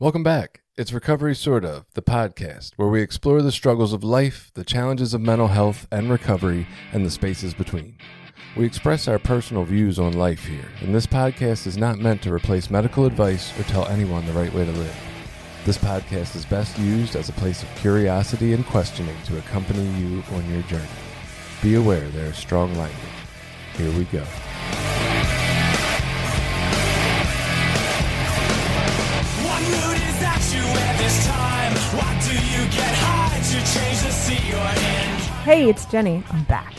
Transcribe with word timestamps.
Welcome 0.00 0.22
back. 0.22 0.60
It's 0.76 0.92
Recovery 0.92 1.34
Sort 1.34 1.64
of, 1.64 1.84
the 1.94 2.02
podcast, 2.02 2.70
where 2.76 2.86
we 2.86 3.02
explore 3.02 3.42
the 3.42 3.50
struggles 3.50 3.92
of 3.92 4.04
life, 4.04 4.52
the 4.54 4.62
challenges 4.62 5.12
of 5.12 5.20
mental 5.20 5.48
health 5.48 5.88
and 5.90 6.08
recovery, 6.08 6.68
and 6.92 7.04
the 7.04 7.10
spaces 7.10 7.52
between. 7.52 7.96
We 8.56 8.64
express 8.64 9.08
our 9.08 9.18
personal 9.18 9.64
views 9.64 9.98
on 9.98 10.12
life 10.12 10.44
here, 10.44 10.68
and 10.82 10.94
this 10.94 11.08
podcast 11.08 11.66
is 11.66 11.76
not 11.76 11.98
meant 11.98 12.22
to 12.22 12.32
replace 12.32 12.70
medical 12.70 13.06
advice 13.06 13.58
or 13.58 13.64
tell 13.64 13.88
anyone 13.88 14.24
the 14.24 14.34
right 14.34 14.54
way 14.54 14.64
to 14.64 14.70
live. 14.70 14.96
This 15.64 15.78
podcast 15.78 16.36
is 16.36 16.46
best 16.46 16.78
used 16.78 17.16
as 17.16 17.28
a 17.28 17.32
place 17.32 17.64
of 17.64 17.74
curiosity 17.74 18.52
and 18.52 18.64
questioning 18.66 19.16
to 19.24 19.38
accompany 19.38 19.84
you 20.00 20.22
on 20.32 20.48
your 20.48 20.62
journey. 20.62 20.86
Be 21.60 21.74
aware 21.74 22.08
there 22.10 22.26
is 22.26 22.36
strong 22.36 22.72
language. 22.76 23.02
Here 23.76 23.90
we 23.98 24.04
go. 24.04 24.24
Hey, 35.48 35.70
it's 35.70 35.86
Jenny. 35.86 36.22
I'm 36.30 36.44
back. 36.44 36.74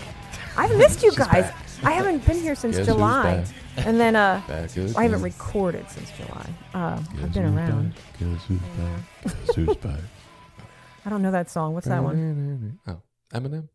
I've 0.56 0.78
missed 0.78 1.02
you 1.02 1.10
She's 1.10 1.18
guys. 1.18 1.46
back. 1.46 1.56
I 1.84 1.90
haven't 1.94 2.24
been 2.24 2.40
here 2.40 2.54
since 2.54 2.78
Guess 2.78 2.86
who's 2.86 2.96
July. 2.98 3.44
And 3.78 4.00
then 4.00 4.16
uh 4.16 4.44
Back. 4.48 4.78
I 4.96 5.02
haven't 5.06 5.24
recorded 5.24 5.90
since 5.90 6.12
July. 6.12 6.46
Uh, 6.76 7.02
I've 7.24 7.34
been 7.34 7.46
who's 7.46 7.56
around. 7.56 7.96
back? 7.96 8.20
Guess 8.20 8.44
who's 8.44 8.60
back? 8.60 9.02
Guess 9.24 9.56
who's 9.56 9.76
back? 9.78 10.00
I 11.06 11.10
don't 11.10 11.24
know 11.24 11.32
that 11.32 11.50
song. 11.50 11.74
What's 11.74 11.88
that 11.88 12.04
one? 12.04 12.78
Oh, 12.86 13.02
Eminem. 13.34 13.70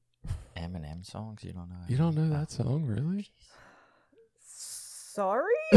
Eminem 0.56 1.04
songs 1.04 1.42
you 1.42 1.52
don't 1.52 1.68
know. 1.70 1.84
You 1.88 1.96
don't 1.96 2.14
know 2.14 2.28
that 2.28 2.52
song, 2.52 2.86
really? 2.86 3.26
Sorry? 5.14 5.54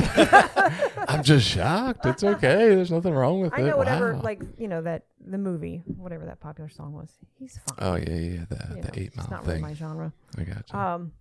I'm 1.08 1.22
just 1.22 1.48
shocked. 1.48 2.06
It's 2.08 2.24
okay. 2.24 2.70
There's 2.74 2.90
nothing 2.92 3.14
wrong 3.14 3.40
with 3.40 3.54
I 3.54 3.58
it. 3.58 3.64
I 3.66 3.70
know 3.70 3.78
whatever 3.78 4.16
Wow. 4.16 4.22
like, 4.24 4.42
you 4.58 4.68
know, 4.68 4.82
that 4.82 5.04
the 5.24 5.38
movie, 5.38 5.84
whatever 5.86 6.26
that 6.26 6.40
popular 6.40 6.70
song 6.70 6.94
was. 6.94 7.12
He's 7.38 7.60
fine. 7.68 7.78
Oh 7.88 7.96
yeah, 7.98 8.10
yeah, 8.10 8.46
the, 8.50 8.76
You 8.76 8.82
the 8.82 8.88
know, 8.88 8.90
eight 8.96 9.08
It's 9.08 9.18
mile 9.18 9.28
not 9.30 9.42
really 9.42 9.54
thing. 9.54 9.62
my 9.62 9.74
genre. 9.76 10.12
I 10.40 10.44
got 10.44 10.74
you, 10.74 10.80
Um 10.80 11.12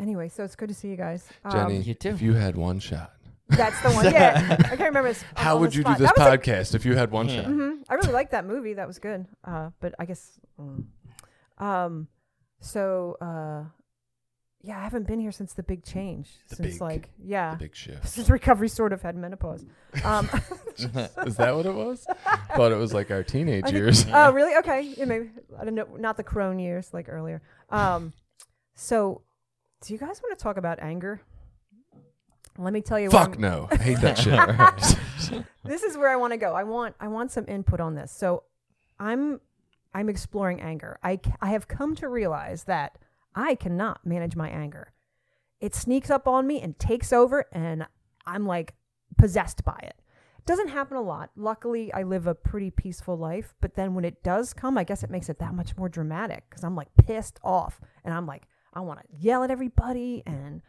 Anyway, 0.00 0.28
so 0.28 0.42
it's 0.42 0.56
good 0.56 0.70
to 0.70 0.74
see 0.74 0.88
you 0.88 0.96
guys. 0.96 1.28
Um, 1.44 1.52
Jenny. 1.52 1.80
you 1.82 1.94
too. 1.94 2.08
If 2.08 2.20
you 2.22 2.32
had 2.32 2.56
one 2.56 2.80
shot, 2.80 3.12
That's 3.48 3.80
the 3.82 3.90
one. 3.90 4.06
Yeah. 4.06 4.56
I 4.58 4.76
can't 4.76 4.80
remember. 4.80 5.10
It's 5.10 5.22
how 5.36 5.58
would 5.58 5.70
the 5.70 5.76
you 5.76 5.84
do 5.84 5.94
this 5.94 6.10
That 6.16 6.16
was 6.18 6.26
a- 6.34 6.38
podcast 6.38 6.74
if 6.74 6.84
you 6.84 6.96
had 6.96 7.12
one 7.12 7.28
shot? 7.28 7.44
hmm 7.44 7.74
I 7.88 7.94
really 7.94 8.12
liked 8.12 8.32
that 8.32 8.44
movie. 8.46 8.72
That 8.74 8.88
was 8.88 8.98
good. 8.98 9.26
Uh, 9.44 9.70
but 9.80 9.94
I 10.00 10.06
guess, 10.06 10.40
mm. 10.58 10.86
um, 11.58 12.08
so 12.60 13.16
uh, 13.20 13.64
yeah, 14.64 14.78
I 14.78 14.82
haven't 14.82 15.06
been 15.08 15.18
here 15.18 15.32
since 15.32 15.54
the 15.54 15.62
big 15.62 15.84
change. 15.84 16.30
The 16.48 16.56
since 16.56 16.72
big- 16.74 16.80
like 16.80 17.10
yeah, 17.22 17.52
The 17.52 17.58
big 17.58 17.74
shift. 17.74 18.08
since 18.08 18.30
recovery 18.30 18.68
sort 18.68 18.92
of 18.92 19.02
had 19.02 19.16
menopause. 19.16 19.64
Um, 20.04 20.28
Is 20.78 21.36
that 21.36 21.54
what 21.56 21.66
it 21.66 21.74
was? 21.74 22.06
Thought 22.54 22.72
it 22.72 22.76
was 22.78 22.94
like 22.94 23.10
our 23.10 23.22
teenage 23.22 23.64
think- 23.64 23.74
years. 23.76 24.06
oh 24.12 24.32
really? 24.32 24.56
Okay, 24.56 24.94
yeah, 24.96 25.04
maybe 25.04 25.30
I 25.58 25.64
don't 25.64 25.74
know. 25.74 25.88
Not 25.98 26.16
the 26.16 26.22
crone 26.22 26.58
years 26.58 26.92
like 26.94 27.08
earlier. 27.08 27.42
Um, 27.70 28.12
so 28.74 29.22
do 29.82 29.92
you 29.92 29.98
guys 29.98 30.20
want 30.22 30.38
to 30.38 30.42
talk 30.42 30.56
about 30.56 30.78
anger? 30.80 31.20
Let 32.58 32.72
me 32.72 32.82
tell 32.82 33.00
you. 33.00 33.10
Fuck 33.10 33.38
no. 33.38 33.66
I 33.70 33.76
hate 33.76 34.00
that 34.00 34.18
shit. 34.18 35.46
this 35.64 35.82
is 35.82 35.96
where 35.96 36.10
I 36.10 36.16
want 36.16 36.32
to 36.34 36.36
go. 36.36 36.54
I 36.54 36.64
want 36.64 36.94
I 37.00 37.08
want 37.08 37.32
some 37.32 37.46
input 37.48 37.80
on 37.80 37.94
this. 37.94 38.12
So 38.12 38.44
I'm 39.00 39.40
I'm 39.94 40.08
exploring 40.08 40.60
anger. 40.60 40.98
I 41.02 41.18
I 41.40 41.50
have 41.50 41.66
come 41.66 41.94
to 41.96 42.08
realize 42.08 42.64
that 42.64 42.98
I 43.34 43.54
cannot 43.54 44.04
manage 44.04 44.36
my 44.36 44.48
anger. 44.48 44.92
It 45.60 45.74
sneaks 45.74 46.10
up 46.10 46.26
on 46.26 46.46
me 46.46 46.60
and 46.60 46.78
takes 46.78 47.12
over 47.12 47.46
and 47.52 47.86
I'm 48.26 48.46
like 48.46 48.74
possessed 49.16 49.64
by 49.64 49.78
it. 49.82 49.94
It 50.38 50.46
doesn't 50.46 50.68
happen 50.68 50.96
a 50.96 51.02
lot. 51.02 51.30
Luckily, 51.36 51.92
I 51.92 52.02
live 52.02 52.26
a 52.26 52.34
pretty 52.34 52.70
peaceful 52.70 53.16
life, 53.16 53.54
but 53.60 53.74
then 53.74 53.94
when 53.94 54.04
it 54.04 54.22
does 54.24 54.52
come, 54.52 54.76
I 54.76 54.84
guess 54.84 55.04
it 55.04 55.10
makes 55.10 55.28
it 55.28 55.38
that 55.38 55.54
much 55.54 55.76
more 55.76 55.88
dramatic 55.88 56.50
cuz 56.50 56.64
I'm 56.64 56.74
like 56.74 56.88
pissed 56.96 57.38
off 57.42 57.80
and 58.04 58.12
I'm 58.12 58.26
like 58.26 58.48
I 58.74 58.80
want 58.80 59.00
to 59.00 59.06
yell 59.16 59.44
at 59.44 59.50
everybody 59.50 60.22
and 60.26 60.62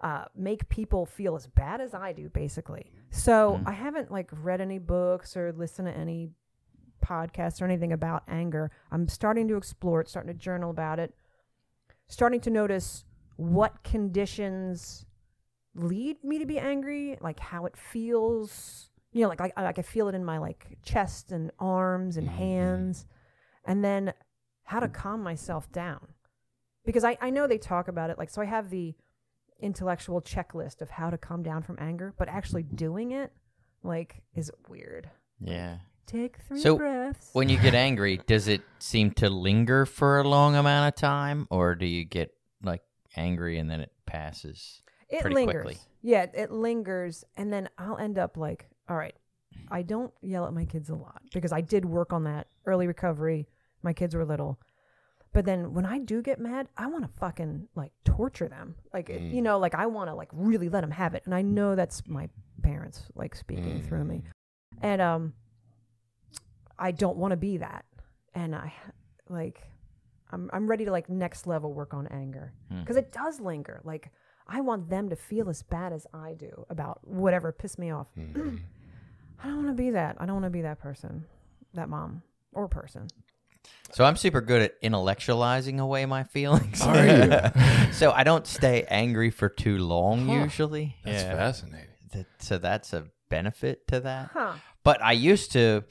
uh, 0.00 0.24
make 0.34 0.68
people 0.68 1.06
feel 1.06 1.34
as 1.34 1.46
bad 1.46 1.80
as 1.80 1.94
I 1.94 2.12
do, 2.12 2.28
basically. 2.28 2.92
So 3.10 3.60
I 3.64 3.72
haven't 3.72 4.10
like 4.10 4.28
read 4.32 4.60
any 4.60 4.78
books 4.78 5.36
or 5.36 5.52
listened 5.52 5.88
to 5.88 5.96
any 5.96 6.30
podcasts 7.04 7.62
or 7.62 7.64
anything 7.64 7.92
about 7.92 8.22
anger. 8.28 8.70
I'm 8.90 9.08
starting 9.08 9.48
to 9.48 9.56
explore 9.56 10.00
it, 10.00 10.08
starting 10.08 10.32
to 10.32 10.38
journal 10.38 10.70
about 10.70 10.98
it, 10.98 11.14
starting 12.08 12.40
to 12.40 12.50
notice 12.50 13.04
what 13.36 13.82
conditions 13.82 15.06
lead 15.74 16.22
me 16.22 16.38
to 16.38 16.46
be 16.46 16.58
angry, 16.58 17.18
like 17.20 17.40
how 17.40 17.66
it 17.66 17.76
feels. 17.76 18.90
You 19.12 19.22
know, 19.22 19.28
like 19.28 19.40
like, 19.40 19.56
like 19.56 19.78
I 19.78 19.82
feel 19.82 20.08
it 20.08 20.14
in 20.14 20.24
my 20.24 20.38
like 20.38 20.78
chest 20.82 21.30
and 21.30 21.50
arms 21.58 22.16
and 22.16 22.28
mm-hmm. 22.28 22.38
hands, 22.38 23.06
and 23.64 23.84
then 23.84 24.12
how 24.64 24.80
to 24.80 24.88
calm 24.88 25.22
myself 25.22 25.70
down 25.72 26.08
because 26.84 27.04
I, 27.04 27.16
I 27.20 27.30
know 27.30 27.46
they 27.46 27.58
talk 27.58 27.86
about 27.88 28.08
it 28.08 28.18
like 28.18 28.30
so 28.30 28.40
i 28.40 28.46
have 28.46 28.70
the 28.70 28.94
intellectual 29.60 30.22
checklist 30.22 30.80
of 30.80 30.88
how 30.88 31.10
to 31.10 31.18
calm 31.18 31.42
down 31.42 31.62
from 31.62 31.76
anger 31.78 32.14
but 32.18 32.30
actually 32.30 32.62
doing 32.62 33.12
it 33.12 33.30
like 33.82 34.22
is 34.34 34.50
weird 34.68 35.10
yeah. 35.40 35.78
Take 36.06 36.38
three 36.38 36.60
So, 36.60 36.76
breaths. 36.76 37.30
When 37.32 37.48
you 37.48 37.58
get 37.58 37.74
angry, 37.74 38.20
does 38.26 38.48
it 38.48 38.62
seem 38.78 39.10
to 39.12 39.28
linger 39.30 39.86
for 39.86 40.20
a 40.20 40.28
long 40.28 40.56
amount 40.56 40.88
of 40.94 41.00
time, 41.00 41.46
or 41.50 41.74
do 41.74 41.86
you 41.86 42.04
get 42.04 42.34
like 42.62 42.82
angry 43.16 43.58
and 43.58 43.70
then 43.70 43.80
it 43.80 43.92
passes? 44.06 44.82
it 45.08 45.20
pretty 45.20 45.34
lingers. 45.36 45.62
quickly. 45.64 45.78
yeah 46.02 46.26
it 46.34 46.50
lingers 46.50 47.24
and 47.36 47.52
then 47.52 47.68
i'll 47.78 47.98
end 47.98 48.18
up 48.18 48.38
like 48.38 48.66
all 48.88 48.96
right 48.96 49.14
i 49.70 49.82
don't 49.82 50.12
yell 50.22 50.46
at 50.46 50.52
my 50.54 50.64
kids 50.64 50.88
a 50.88 50.94
lot 50.94 51.20
because 51.32 51.52
i 51.52 51.60
did 51.60 51.84
work 51.84 52.12
on 52.12 52.24
that 52.24 52.46
early 52.66 52.86
recovery. 52.86 53.46
My 53.82 53.92
kids 53.92 54.14
were 54.16 54.24
little. 54.24 54.58
But 55.34 55.44
then 55.44 55.74
when 55.74 55.84
i 55.84 55.98
do 55.98 56.22
get 56.22 56.40
mad 56.40 56.68
i 56.78 56.86
want 56.86 57.04
to 57.04 57.18
fucking 57.18 57.68
like 57.74 57.92
torture 58.04 58.48
them. 58.48 58.76
Like 58.94 59.10
it- 59.10 59.20
you 59.20 59.42
know 59.42 59.58
like 59.58 59.74
i 59.74 59.84
want 59.86 60.08
to 60.08 60.14
like 60.14 60.30
really 60.32 60.68
let 60.70 60.80
them 60.80 60.90
have 60.90 61.14
it 61.14 61.22
and 61.26 61.34
i 61.34 61.42
know 61.42 61.74
that's 61.76 62.02
my 62.08 62.28
parents 62.62 63.02
like 63.14 63.34
speaking 63.36 63.82
through 63.82 64.04
me. 64.04 64.22
And 64.80 65.02
um 65.02 65.34
i 66.78 66.90
don't 66.90 67.16
want 67.16 67.30
to 67.32 67.36
be 67.36 67.56
that 67.58 67.84
and 68.34 68.54
i 68.54 68.72
like 69.28 69.62
i'm 70.30 70.50
i'm 70.52 70.66
ready 70.66 70.84
to 70.84 70.90
like 70.90 71.08
next 71.08 71.46
level 71.46 71.72
work 71.72 71.94
on 71.94 72.06
anger 72.08 72.52
hmm. 72.70 72.80
because 72.80 72.96
it 72.96 73.12
does 73.12 73.40
linger 73.40 73.80
like 73.84 74.10
i 74.48 74.60
want 74.60 74.88
them 74.88 75.08
to 75.08 75.16
feel 75.16 75.48
as 75.48 75.62
bad 75.62 75.92
as 75.92 76.06
i 76.12 76.34
do 76.34 76.66
about 76.70 77.06
whatever 77.06 77.52
pissed 77.52 77.78
me 77.78 77.90
off 77.90 78.06
hmm. 78.14 78.56
i 79.42 79.46
don't 79.46 79.56
want 79.64 79.68
to 79.68 79.74
be 79.82 79.90
that 79.90 80.16
i 80.20 80.26
don't 80.26 80.34
want 80.34 80.44
to 80.44 80.50
be 80.50 80.62
that 80.62 80.78
person 80.80 81.24
that 81.74 81.88
mom 81.88 82.22
or 82.52 82.68
person 82.68 83.08
So 83.92 84.04
I'm 84.04 84.16
super 84.16 84.40
good 84.42 84.60
at 84.60 84.82
intellectualizing 84.82 85.78
away 85.80 86.04
my 86.04 86.24
feelings. 86.24 86.82
Are 86.82 87.06
you? 87.06 87.92
so 87.92 88.10
I 88.10 88.22
don't 88.24 88.46
stay 88.46 88.84
angry 88.88 89.30
for 89.30 89.48
too 89.48 89.78
long 89.78 90.26
Huh. 90.26 90.42
usually. 90.44 90.96
That's 91.04 91.22
Yeah. 91.22 91.34
fascinating. 91.36 91.88
That- 92.12 92.26
so 92.38 92.58
that's 92.58 92.92
a 92.92 93.06
benefit 93.30 93.86
to 93.88 94.00
that. 94.00 94.30
huh 94.34 94.52
But 94.82 95.00
I 95.02 95.12
used 95.12 95.52
to 95.52 95.84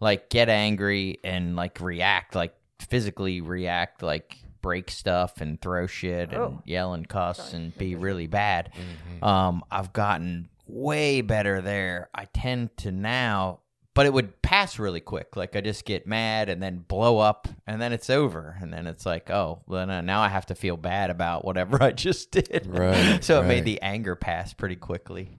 like 0.00 0.28
get 0.30 0.48
angry 0.48 1.18
and 1.24 1.56
like 1.56 1.80
react, 1.80 2.34
like 2.34 2.54
physically 2.80 3.40
react, 3.40 4.02
like 4.02 4.36
break 4.60 4.90
stuff 4.90 5.40
and 5.40 5.60
throw 5.60 5.86
shit 5.86 6.30
and 6.32 6.38
Oh. 6.38 6.62
yell 6.64 6.94
and 6.94 7.08
cuss 7.08 7.52
and 7.52 7.76
be 7.76 7.94
really 7.96 8.26
bad. 8.26 8.70
Mm-hmm. 8.74 9.24
Um, 9.24 9.62
I've 9.70 9.92
gotten 9.92 10.48
way 10.66 11.20
better 11.20 11.60
there. 11.60 12.08
I 12.14 12.24
tend 12.32 12.76
to 12.78 12.90
now, 12.90 13.60
but 13.92 14.06
it 14.06 14.12
would 14.12 14.40
pass 14.42 14.78
really 14.78 15.00
quick. 15.00 15.36
Like 15.36 15.54
I 15.54 15.60
just 15.60 15.84
get 15.84 16.06
mad 16.06 16.48
and 16.48 16.62
then 16.62 16.78
blow 16.88 17.18
up, 17.18 17.46
and 17.66 17.80
then 17.80 17.92
it's 17.92 18.08
over. 18.10 18.56
And 18.60 18.72
then 18.72 18.86
it's 18.86 19.04
like, 19.06 19.30
oh, 19.30 19.62
well, 19.66 19.86
no, 19.86 20.00
now 20.00 20.20
I 20.22 20.28
have 20.28 20.46
to 20.46 20.54
feel 20.54 20.76
bad 20.78 21.10
about 21.10 21.44
whatever 21.44 21.82
I 21.82 21.92
just 21.92 22.30
did. 22.30 22.66
Right, 22.66 23.18
so 23.22 23.42
it 23.42 23.46
made 23.46 23.64
the 23.66 23.80
anger 23.82 24.16
pass 24.16 24.52
pretty 24.54 24.76
quickly. 24.76 25.38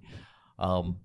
Um, 0.59 0.99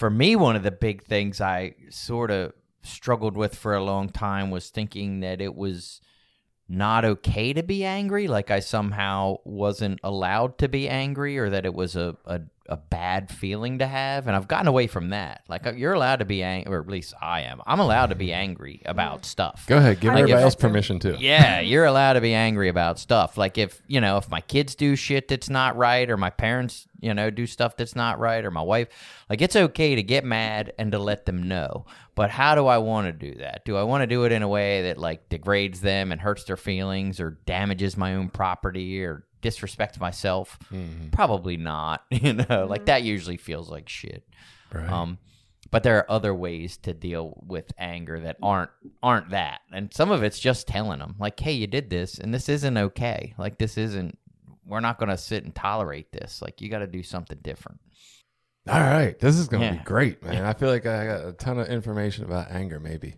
for 0.00 0.08
me, 0.08 0.34
one 0.34 0.56
of 0.56 0.62
the 0.62 0.70
big 0.70 1.04
things 1.04 1.42
I 1.42 1.74
sort 1.90 2.30
of 2.30 2.54
struggled 2.82 3.36
with 3.36 3.54
for 3.54 3.74
a 3.74 3.84
long 3.84 4.08
time 4.08 4.50
was 4.50 4.70
thinking 4.70 5.20
that 5.20 5.42
it 5.42 5.54
was 5.54 6.00
not 6.70 7.04
okay 7.04 7.52
to 7.52 7.62
be 7.62 7.84
angry, 7.84 8.26
like 8.26 8.50
I 8.50 8.60
somehow 8.60 9.36
wasn't 9.44 10.00
allowed 10.02 10.56
to 10.56 10.70
be 10.70 10.88
angry, 10.88 11.38
or 11.38 11.50
that 11.50 11.66
it 11.66 11.74
was 11.74 11.96
a, 11.96 12.16
a, 12.24 12.40
a 12.70 12.76
bad 12.76 13.30
feeling 13.30 13.78
to 13.80 13.86
have. 13.86 14.26
And 14.26 14.36
I've 14.36 14.48
gotten 14.48 14.68
away 14.68 14.86
from 14.86 15.10
that. 15.10 15.42
Like 15.48 15.66
uh, 15.66 15.72
you're 15.72 15.92
allowed 15.92 16.20
to 16.20 16.24
be 16.24 16.42
angry, 16.42 16.72
or 16.72 16.80
at 16.80 16.88
least 16.88 17.14
I 17.20 17.42
am. 17.42 17.60
I'm 17.66 17.80
allowed 17.80 18.06
to 18.06 18.14
be 18.14 18.32
angry 18.44 18.80
about 18.86 19.24
stuff. 19.26 19.64
Go 19.66 19.78
ahead. 19.78 20.00
Give 20.00 20.12
I 20.12 20.20
everybody 20.20 20.42
else 20.42 20.54
permission 20.54 20.98
too. 20.98 21.16
Yeah, 21.20 21.60
you're 21.60 21.84
allowed 21.84 22.14
to 22.14 22.20
be 22.20 22.32
angry 22.32 22.68
about 22.68 22.98
stuff. 22.98 23.36
Like 23.36 23.58
if, 23.58 23.82
you 23.86 24.00
know, 24.00 24.16
if 24.16 24.30
my 24.30 24.40
kids 24.40 24.74
do 24.74 24.96
shit 24.96 25.28
that's 25.28 25.50
not 25.50 25.76
right 25.76 26.08
or 26.08 26.16
my 26.16 26.30
parents, 26.30 26.86
you 27.00 27.12
know, 27.12 27.30
do 27.30 27.46
stuff 27.46 27.76
that's 27.76 27.94
not 27.94 28.18
right 28.18 28.44
or 28.44 28.50
my 28.50 28.62
wife, 28.62 28.88
like 29.28 29.42
it's 29.42 29.56
okay 29.56 29.94
to 29.96 30.02
get 30.02 30.24
mad 30.24 30.72
and 30.78 30.92
to 30.92 30.98
let 30.98 31.26
them 31.26 31.46
know. 31.46 31.84
But 32.14 32.30
how 32.30 32.54
do 32.54 32.66
I 32.66 32.78
want 32.78 33.06
to 33.06 33.12
do 33.12 33.38
that? 33.38 33.64
Do 33.64 33.76
I 33.76 33.82
want 33.82 34.02
to 34.02 34.06
do 34.06 34.24
it 34.24 34.32
in 34.32 34.42
a 34.42 34.48
way 34.48 34.82
that 34.82 34.98
like 34.98 35.28
degrades 35.28 35.80
them 35.80 36.12
and 36.12 36.20
hurts 36.20 36.44
their 36.44 36.56
feelings 36.56 37.20
or 37.20 37.38
damages 37.46 37.96
my 37.96 38.14
own 38.14 38.28
property 38.28 39.02
or 39.04 39.24
disrespects 39.42 39.98
myself? 40.00 40.58
Probably 41.12 41.56
not, 41.56 42.04
you 42.10 42.32
know. 42.34 42.66
Like 42.68 42.86
that 42.86 43.02
usually 43.02 43.36
feels 43.36 43.70
like 43.70 43.88
shit. 43.88 44.24
Right. 44.72 44.88
Um, 44.88 45.18
but 45.70 45.82
there 45.82 45.98
are 45.98 46.10
other 46.10 46.34
ways 46.34 46.76
to 46.78 46.94
deal 46.94 47.42
with 47.46 47.70
anger 47.78 48.20
that 48.20 48.36
aren't 48.42 48.70
aren't 49.02 49.30
that. 49.30 49.60
And 49.72 49.92
some 49.94 50.10
of 50.10 50.22
it's 50.22 50.38
just 50.40 50.66
telling 50.66 50.98
them 50.98 51.14
like, 51.18 51.38
"Hey, 51.38 51.52
you 51.52 51.66
did 51.66 51.90
this 51.90 52.18
and 52.18 52.32
this 52.34 52.48
isn't 52.48 52.76
okay. 52.76 53.34
Like 53.38 53.58
this 53.58 53.76
isn't 53.78 54.18
we're 54.66 54.80
not 54.80 54.98
going 54.98 55.08
to 55.10 55.16
sit 55.18 55.44
and 55.44 55.54
tolerate 55.54 56.12
this. 56.12 56.40
Like 56.42 56.60
you 56.60 56.68
got 56.68 56.78
to 56.80 56.86
do 56.86 57.02
something 57.02 57.38
different." 57.42 57.80
All 58.68 58.78
right, 58.80 59.18
this 59.18 59.36
is 59.36 59.48
gonna 59.48 59.64
Yeah. 59.64 59.72
be 59.72 59.84
great, 59.84 60.22
man. 60.22 60.44
I 60.44 60.52
feel 60.52 60.68
like 60.68 60.84
I 60.86 61.06
got 61.06 61.26
a 61.26 61.32
ton 61.32 61.58
of 61.58 61.68
information 61.68 62.24
about 62.24 62.50
anger, 62.50 62.78
maybe 62.78 63.16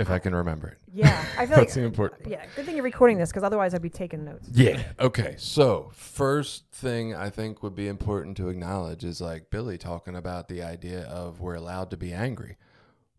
if 0.00 0.10
I 0.10 0.18
can 0.18 0.34
remember 0.34 0.68
it. 0.68 0.78
Yeah, 0.92 1.24
I 1.36 1.46
feel 1.46 1.56
That's 1.56 1.58
like 1.58 1.74
the 1.74 1.82
important. 1.82 2.28
yeah. 2.28 2.44
Good 2.56 2.64
thing 2.64 2.74
you're 2.74 2.84
recording 2.84 3.18
this 3.18 3.28
because 3.30 3.42
otherwise 3.42 3.74
I'd 3.74 3.82
be 3.82 3.90
taking 3.90 4.24
notes. 4.24 4.48
Yeah. 4.52 4.82
Okay. 4.98 5.34
So, 5.38 5.90
first 5.94 6.64
thing 6.72 7.14
I 7.14 7.30
think 7.30 7.62
would 7.62 7.74
be 7.74 7.86
important 7.86 8.36
to 8.38 8.48
acknowledge 8.48 9.04
is 9.04 9.20
like 9.20 9.50
Billy 9.50 9.78
talking 9.78 10.16
about 10.16 10.48
the 10.48 10.62
idea 10.62 11.02
of 11.02 11.40
we're 11.40 11.54
allowed 11.54 11.90
to 11.90 11.96
be 11.96 12.12
angry. 12.12 12.56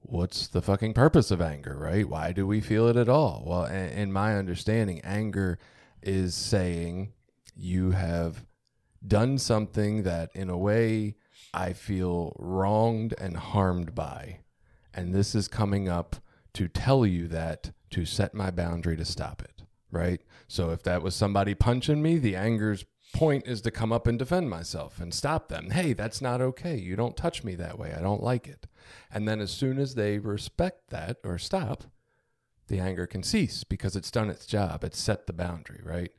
What's 0.01 0.47
the 0.47 0.61
fucking 0.63 0.95
purpose 0.95 1.29
of 1.29 1.41
anger, 1.41 1.77
right? 1.77 2.09
Why 2.09 2.31
do 2.31 2.47
we 2.47 2.59
feel 2.59 2.87
it 2.87 2.95
at 2.97 3.07
all? 3.07 3.43
Well, 3.45 3.65
in, 3.65 3.89
in 3.89 4.11
my 4.11 4.35
understanding, 4.35 4.99
anger 5.03 5.59
is 6.01 6.33
saying 6.33 7.13
you 7.55 7.91
have 7.91 8.43
done 9.05 9.37
something 9.37 10.03
that, 10.03 10.31
in 10.33 10.49
a 10.49 10.57
way, 10.57 11.15
I 11.53 11.73
feel 11.73 12.35
wronged 12.39 13.13
and 13.19 13.37
harmed 13.37 13.93
by. 13.93 14.39
And 14.93 15.13
this 15.13 15.35
is 15.35 15.47
coming 15.47 15.87
up 15.87 16.15
to 16.53 16.67
tell 16.67 17.05
you 17.05 17.27
that 17.27 17.71
to 17.91 18.05
set 18.05 18.33
my 18.33 18.51
boundary 18.51 18.97
to 18.97 19.05
stop 19.05 19.41
it, 19.41 19.63
right? 19.91 20.21
So 20.47 20.71
if 20.71 20.83
that 20.83 21.01
was 21.01 21.15
somebody 21.15 21.53
punching 21.53 22.01
me, 22.01 22.17
the 22.17 22.35
anger's 22.35 22.85
point 23.13 23.45
is 23.45 23.61
to 23.61 23.71
come 23.71 23.91
up 23.91 24.07
and 24.07 24.17
defend 24.17 24.49
myself 24.49 24.99
and 24.99 25.13
stop 25.13 25.49
them. 25.49 25.71
Hey, 25.71 25.93
that's 25.93 26.21
not 26.21 26.41
okay. 26.41 26.77
You 26.77 26.95
don't 26.95 27.17
touch 27.17 27.43
me 27.43 27.55
that 27.55 27.77
way. 27.77 27.93
I 27.93 28.01
don't 28.01 28.23
like 28.23 28.47
it. 28.47 28.67
And 29.13 29.27
then 29.27 29.39
as 29.41 29.51
soon 29.51 29.77
as 29.77 29.95
they 29.95 30.17
respect 30.17 30.89
that 30.89 31.17
or 31.23 31.37
stop, 31.37 31.85
the 32.67 32.79
anger 32.79 33.05
can 33.05 33.23
cease 33.23 33.63
because 33.63 33.95
it's 33.95 34.11
done 34.11 34.29
its 34.29 34.45
job. 34.45 34.83
It's 34.83 34.99
set 34.99 35.27
the 35.27 35.33
boundary, 35.33 35.81
right? 35.83 36.11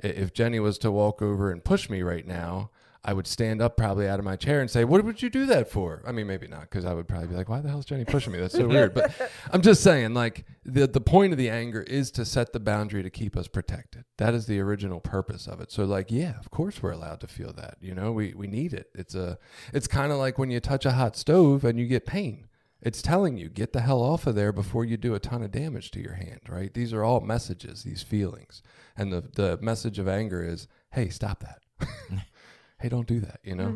If 0.00 0.32
Jenny 0.32 0.60
was 0.60 0.78
to 0.78 0.90
walk 0.90 1.20
over 1.20 1.50
and 1.50 1.64
push 1.64 1.90
me 1.90 2.02
right 2.02 2.26
now, 2.26 2.70
I 3.08 3.14
would 3.14 3.26
stand 3.26 3.62
up 3.62 3.78
probably 3.78 4.06
out 4.06 4.18
of 4.18 4.26
my 4.26 4.36
chair 4.36 4.60
and 4.60 4.70
say, 4.70 4.84
What 4.84 5.02
would 5.02 5.22
you 5.22 5.30
do 5.30 5.46
that 5.46 5.70
for? 5.70 6.02
I 6.06 6.12
mean, 6.12 6.26
maybe 6.26 6.46
not, 6.46 6.60
because 6.60 6.84
I 6.84 6.92
would 6.92 7.08
probably 7.08 7.28
be 7.28 7.36
like, 7.36 7.48
Why 7.48 7.62
the 7.62 7.70
hell 7.70 7.78
is 7.78 7.86
Jenny 7.86 8.04
pushing 8.04 8.34
me? 8.34 8.38
That's 8.38 8.54
so 8.54 8.68
weird. 8.68 8.92
But 8.92 9.10
I'm 9.50 9.62
just 9.62 9.82
saying, 9.82 10.12
like, 10.12 10.44
the, 10.66 10.86
the 10.86 11.00
point 11.00 11.32
of 11.32 11.38
the 11.38 11.48
anger 11.48 11.80
is 11.80 12.10
to 12.10 12.26
set 12.26 12.52
the 12.52 12.60
boundary 12.60 13.02
to 13.02 13.08
keep 13.08 13.34
us 13.34 13.48
protected. 13.48 14.04
That 14.18 14.34
is 14.34 14.44
the 14.44 14.60
original 14.60 15.00
purpose 15.00 15.46
of 15.46 15.58
it. 15.62 15.72
So, 15.72 15.86
like, 15.86 16.10
yeah, 16.10 16.38
of 16.38 16.50
course 16.50 16.82
we're 16.82 16.90
allowed 16.90 17.20
to 17.20 17.26
feel 17.26 17.54
that. 17.54 17.78
You 17.80 17.94
know, 17.94 18.12
we, 18.12 18.34
we 18.36 18.46
need 18.46 18.74
it. 18.74 18.90
It's 18.94 19.14
a 19.14 19.38
it's 19.72 19.88
kind 19.88 20.12
of 20.12 20.18
like 20.18 20.36
when 20.36 20.50
you 20.50 20.60
touch 20.60 20.84
a 20.84 20.92
hot 20.92 21.16
stove 21.16 21.64
and 21.64 21.78
you 21.78 21.86
get 21.86 22.04
pain. 22.04 22.48
It's 22.82 23.00
telling 23.00 23.38
you, 23.38 23.48
get 23.48 23.72
the 23.72 23.80
hell 23.80 24.02
off 24.02 24.26
of 24.26 24.34
there 24.34 24.52
before 24.52 24.84
you 24.84 24.98
do 24.98 25.14
a 25.14 25.18
ton 25.18 25.42
of 25.42 25.50
damage 25.50 25.90
to 25.92 26.00
your 26.00 26.14
hand, 26.14 26.42
right? 26.46 26.72
These 26.74 26.92
are 26.92 27.02
all 27.02 27.20
messages, 27.20 27.84
these 27.84 28.02
feelings. 28.02 28.62
And 28.98 29.10
the, 29.10 29.22
the 29.34 29.58
message 29.62 29.98
of 29.98 30.06
anger 30.06 30.44
is, 30.44 30.68
hey, 30.92 31.08
stop 31.08 31.42
that. 31.42 31.62
hey, 32.80 32.88
don't 32.88 33.06
do 33.06 33.20
that, 33.20 33.40
you 33.42 33.54
know? 33.54 33.68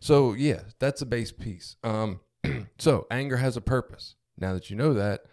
So, 0.00 0.32
yeah, 0.34 0.60
that's 0.78 1.02
a 1.02 1.06
base 1.06 1.32
piece. 1.32 1.76
Um, 1.82 2.20
so, 2.78 3.06
anger 3.10 3.36
has 3.36 3.56
a 3.56 3.60
purpose. 3.60 4.14
Now 4.38 4.54
that 4.54 4.70
you 4.70 4.76
know 4.76 4.94
that, 4.94 5.24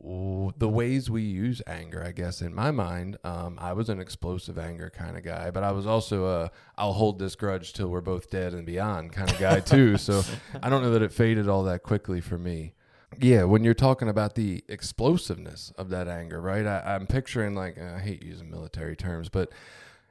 the 0.00 0.68
ways 0.68 1.10
we 1.10 1.22
use 1.22 1.60
anger, 1.66 2.02
I 2.04 2.12
guess, 2.12 2.40
in 2.40 2.54
my 2.54 2.70
mind, 2.70 3.18
um, 3.24 3.58
I 3.60 3.72
was 3.72 3.88
an 3.88 4.00
explosive 4.00 4.56
anger 4.58 4.90
kind 4.90 5.16
of 5.16 5.24
guy, 5.24 5.50
but 5.50 5.64
I 5.64 5.72
was 5.72 5.86
also 5.86 6.26
a 6.26 6.50
I'll 6.76 6.92
hold 6.92 7.18
this 7.18 7.34
grudge 7.34 7.72
till 7.72 7.88
we're 7.88 8.00
both 8.00 8.30
dead 8.30 8.54
and 8.54 8.64
beyond 8.64 9.12
kind 9.12 9.30
of 9.30 9.38
guy 9.38 9.60
too. 9.74 9.96
so 9.96 10.22
I 10.62 10.70
don't 10.70 10.82
know 10.82 10.92
that 10.92 11.02
it 11.02 11.12
faded 11.12 11.48
all 11.48 11.64
that 11.64 11.82
quickly 11.82 12.20
for 12.20 12.38
me. 12.38 12.74
Yeah, 13.18 13.44
when 13.44 13.64
you're 13.64 13.74
talking 13.74 14.08
about 14.08 14.34
the 14.34 14.62
explosiveness 14.68 15.72
of 15.76 15.88
that 15.90 16.08
anger, 16.08 16.40
right? 16.40 16.66
I, 16.66 16.94
I'm 16.94 17.06
picturing 17.06 17.54
like 17.54 17.78
I 17.78 17.98
hate 17.98 18.22
using 18.22 18.50
military 18.50 18.94
terms, 18.94 19.28
but 19.28 19.50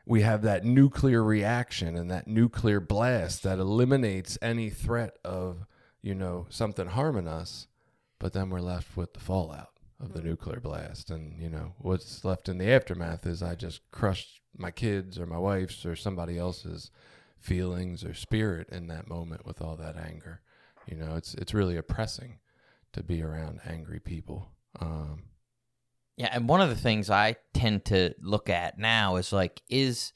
we 0.08 0.22
have 0.22 0.42
that 0.42 0.64
nuclear 0.64 1.24
reaction 1.24 1.96
and 1.96 2.10
that 2.10 2.28
nuclear 2.28 2.80
blast 2.80 3.44
that 3.44 3.60
eliminates 3.60 4.38
any 4.42 4.70
threat 4.70 5.18
of 5.26 5.66
you 6.02 6.16
know 6.16 6.46
something 6.50 6.88
harming 6.88 7.28
us 7.28 7.68
but 8.20 8.34
then 8.34 8.50
we're 8.50 8.60
left 8.60 8.98
with 8.98 9.14
the 9.14 9.20
fallout 9.20 9.70
of 10.00 10.14
the 10.14 10.22
nuclear 10.22 10.60
blast. 10.60 11.10
And 11.10 11.42
you 11.42 11.50
know 11.50 11.74
what's 11.78 12.24
left 12.24 12.50
in 12.50 12.58
the 12.58 12.72
aftermath 12.72 13.26
is 13.26 13.42
i 13.44 13.56
just 13.56 13.82
crushed 13.92 14.42
my 14.58 14.72
kids 14.72 15.20
or 15.20 15.26
my 15.26 15.38
wife's 15.38 15.86
or 15.86 15.96
somebody 15.96 16.38
else's 16.38 16.90
feelings 17.38 18.04
or 18.04 18.14
spirit 18.14 18.70
in 18.72 18.88
that 18.88 19.08
moment 19.08 19.46
with 19.46 19.62
all 19.62 19.76
that 19.78 19.98
anger. 19.98 20.42
You 20.88 20.98
know 20.98 21.16
it's 21.16 21.34
it's 21.36 21.54
really 21.54 21.78
oppressing 21.78 22.40
to 22.94 23.04
be 23.04 23.22
around 23.22 23.60
angry 23.66 24.00
people. 24.00 24.52
Um 24.80 25.24
Yeah, 26.18 26.30
and 26.32 26.50
one 26.50 26.62
of 26.62 26.70
the 26.70 26.76
things 26.76 27.12
I 27.12 27.36
tend 27.54 27.86
to 27.86 28.16
look 28.20 28.50
at 28.50 28.80
now 28.80 29.18
is 29.18 29.32
like, 29.32 29.62
is 29.70 30.14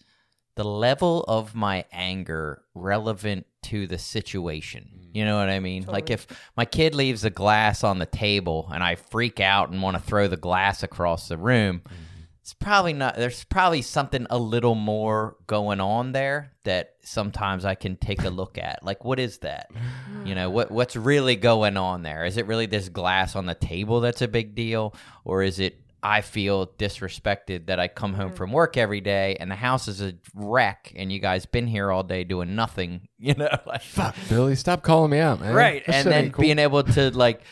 the 0.56 0.64
level 0.64 1.24
of 1.28 1.54
my 1.54 1.86
anger 1.92 2.64
relevant 2.74 3.46
to 3.64 3.86
the 3.86 4.00
situation? 4.00 4.90
Mm. 4.94 5.16
You 5.16 5.26
know 5.26 5.38
what 5.38 5.50
I 5.50 5.60
mean? 5.60 5.86
Like, 5.86 6.10
if 6.10 6.26
my 6.58 6.66
kid 6.66 6.96
leaves 6.96 7.24
a 7.24 7.30
glass 7.30 7.84
on 7.84 8.00
the 8.00 8.08
table 8.08 8.68
and 8.74 8.84
I 8.84 8.96
freak 8.96 9.40
out 9.40 9.70
and 9.70 9.82
want 9.82 9.96
to 9.96 10.02
throw 10.02 10.28
the 10.28 10.38
glass 10.38 10.82
across 10.82 11.28
the 11.28 11.38
room, 11.38 11.84
mm-hmm. 11.86 11.96
it's 12.42 12.56
probably 12.56 12.94
not, 12.94 13.16
there's 13.16 13.44
probably 13.44 13.84
something 13.84 14.26
a 14.32 14.40
little 14.40 14.74
more 14.74 15.38
going 15.46 15.80
on 15.80 16.14
there 16.14 16.54
that 16.64 16.96
sometimes 17.04 17.64
I 17.64 17.76
can 17.76 17.96
take 17.96 18.24
a 18.24 18.30
look 18.32 18.58
at. 18.58 18.84
Like, 18.84 19.06
what 19.06 19.20
is 19.20 19.38
that? 19.40 19.70
You 20.26 20.34
know, 20.34 20.50
what 20.50 20.72
what's 20.72 20.96
really 20.96 21.36
going 21.36 21.78
on 21.78 22.02
there? 22.02 22.26
Is 22.26 22.38
it 22.38 22.48
really 22.48 22.66
this 22.66 22.90
glass 22.90 23.36
on 23.36 23.46
the 23.46 23.56
table 23.56 24.02
that's 24.02 24.22
a 24.22 24.28
big 24.28 24.56
deal? 24.56 24.96
Or 25.26 25.44
is 25.44 25.60
it 25.60 25.78
I 26.04 26.22
feel 26.22 26.68
disrespected 26.68 27.68
that 27.68 27.80
I 27.80 27.88
come 27.88 28.14
home 28.14 28.32
mm. 28.32 28.36
from 28.36 28.52
work 28.52 28.76
every 28.76 29.02
day 29.02 29.38
and 29.40 29.52
the 29.52 29.56
house 29.56 29.88
is 29.88 30.02
a 30.02 30.16
wreck 30.34 30.92
and 30.96 31.12
you 31.12 31.20
guys 31.20 31.46
been 31.46 31.68
here 31.68 31.92
all 31.92 32.04
day 32.04 32.24
doing 32.24 32.56
nothing, 32.56 33.08
you 33.20 33.34
know? 33.36 33.50
Like, 33.66 33.84
fuck 33.84 34.16
billy 34.28 34.56
stop 34.56 34.82
calling 34.82 35.12
me 35.12 35.20
out 35.20 35.40
man 35.40 35.54
right. 35.54 35.86
That 35.86 35.96
And 35.96 36.08
then 36.08 36.32
cool. 36.32 36.42
being 36.42 36.60
able 36.60 36.84
to 36.84 37.12
like 37.12 37.44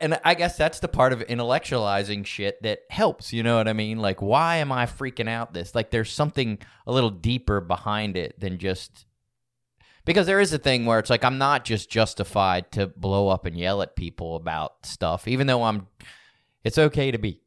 and 0.00 0.18
I 0.24 0.34
guess 0.34 0.56
that's 0.56 0.80
the 0.80 0.88
part 0.88 1.12
of 1.12 1.20
intellectualizing 1.20 2.26
shit 2.26 2.62
that 2.62 2.80
helps, 2.90 3.32
you 3.32 3.42
know 3.42 3.56
what 3.56 3.68
I 3.68 3.72
mean? 3.72 3.98
Like 3.98 4.20
why 4.20 4.56
am 4.56 4.72
I 4.72 4.86
freaking 4.86 5.28
out 5.28 5.52
this? 5.52 5.74
Like 5.74 5.90
there's 5.90 6.10
something 6.10 6.58
a 6.86 6.92
little 6.92 7.10
deeper 7.10 7.60
behind 7.60 8.16
it 8.16 8.38
than 8.40 8.58
just 8.58 9.06
because 10.04 10.26
there 10.26 10.40
is 10.40 10.52
a 10.52 10.58
thing 10.58 10.86
where 10.86 10.98
it's 10.98 11.10
like 11.10 11.24
I'm 11.24 11.38
not 11.38 11.64
just 11.64 11.90
justified 11.90 12.72
to 12.72 12.86
blow 12.88 13.28
up 13.28 13.46
and 13.46 13.56
yell 13.56 13.82
at 13.82 13.96
people 13.96 14.36
about 14.36 14.86
stuff, 14.86 15.28
even 15.28 15.46
though 15.46 15.62
I'm. 15.62 15.86
It's 16.62 16.78
okay 16.78 17.10
to 17.10 17.18
be 17.18 17.40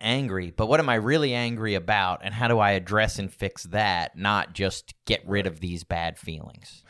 angry, 0.00 0.50
but 0.50 0.66
what 0.66 0.80
am 0.80 0.88
I 0.88 0.94
really 0.96 1.34
angry 1.34 1.74
about, 1.74 2.20
and 2.22 2.34
how 2.34 2.48
do 2.48 2.58
I 2.58 2.72
address 2.72 3.18
and 3.18 3.32
fix 3.32 3.64
that? 3.64 4.16
Not 4.16 4.52
just 4.52 4.94
get 5.06 5.26
rid 5.26 5.46
of 5.46 5.60
these 5.60 5.84
bad 5.84 6.18
feelings. 6.18 6.84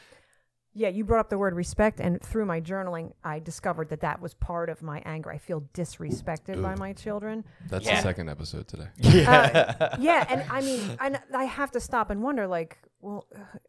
Yeah, 0.72 0.88
you 0.88 1.04
brought 1.04 1.18
up 1.20 1.30
the 1.30 1.38
word 1.38 1.54
respect, 1.56 1.98
and 1.98 2.22
through 2.22 2.46
my 2.46 2.60
journaling, 2.60 3.12
I 3.24 3.40
discovered 3.40 3.88
that 3.88 4.02
that 4.02 4.20
was 4.22 4.34
part 4.34 4.68
of 4.70 4.82
my 4.82 5.02
anger. 5.04 5.30
I 5.32 5.38
feel 5.38 5.62
disrespected 5.74 6.62
by 6.62 6.76
my 6.76 6.92
children. 6.92 7.44
that's 7.68 7.84
Yeah. 7.86 7.96
the 7.96 8.02
second 8.02 8.28
episode 8.28 8.68
today 8.68 8.86
Uh, 9.26 9.96
yeah, 9.98 10.24
and 10.28 10.44
I 10.48 10.60
mean, 10.60 10.96
I, 11.00 11.18
I 11.34 11.44
have 11.44 11.72
to 11.72 11.80
stop 11.80 12.10
and 12.10 12.22
wonder, 12.22 12.46
like, 12.46 12.78
well, 13.00 13.26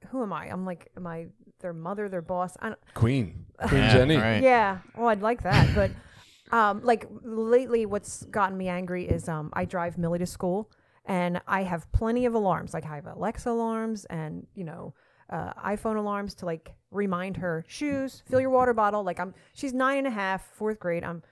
who 0.09 0.21
am 0.21 0.31
I? 0.31 0.45
I'm 0.51 0.63
like, 0.63 0.91
am 0.95 1.07
I 1.07 1.27
their 1.61 1.73
mother, 1.73 2.07
their 2.07 2.21
boss? 2.21 2.55
I 2.59 2.67
don't, 2.69 2.79
queen 2.93 3.45
queen 3.67 3.81
Yeah, 3.81 3.93
jenny 3.93 4.17
right. 4.17 4.43
Yeah, 4.43 4.79
well, 4.95 5.07
I'd 5.07 5.21
like 5.23 5.41
that, 5.41 5.73
but 5.73 5.89
um, 6.51 6.81
like 6.83 7.07
lately, 7.23 7.85
what's 7.85 8.23
gotten 8.25 8.57
me 8.57 8.67
angry 8.67 9.05
is 9.05 9.29
um, 9.29 9.49
I 9.53 9.65
drive 9.65 9.97
Millie 9.97 10.19
to 10.19 10.25
school, 10.25 10.69
and 11.05 11.41
I 11.47 11.63
have 11.63 11.91
plenty 11.91 12.25
of 12.25 12.33
alarms. 12.33 12.73
Like 12.73 12.85
I 12.85 12.95
have 12.95 13.07
Alexa 13.07 13.49
alarms 13.49 14.05
and 14.05 14.45
you 14.53 14.63
know 14.63 14.93
uh, 15.31 15.53
iPhone 15.65 15.95
alarms 15.95 16.35
to 16.35 16.45
like 16.45 16.73
remind 16.91 17.37
her 17.37 17.63
shoes, 17.67 18.21
fill 18.29 18.41
your 18.41 18.49
water 18.49 18.73
bottle. 18.73 19.03
Like 19.03 19.19
I'm, 19.19 19.33
she's 19.53 19.73
nine 19.73 19.99
and 19.99 20.07
a 20.07 20.11
half, 20.11 20.45
fourth 20.55 20.79
grade. 20.79 21.03
I'm, 21.03 21.23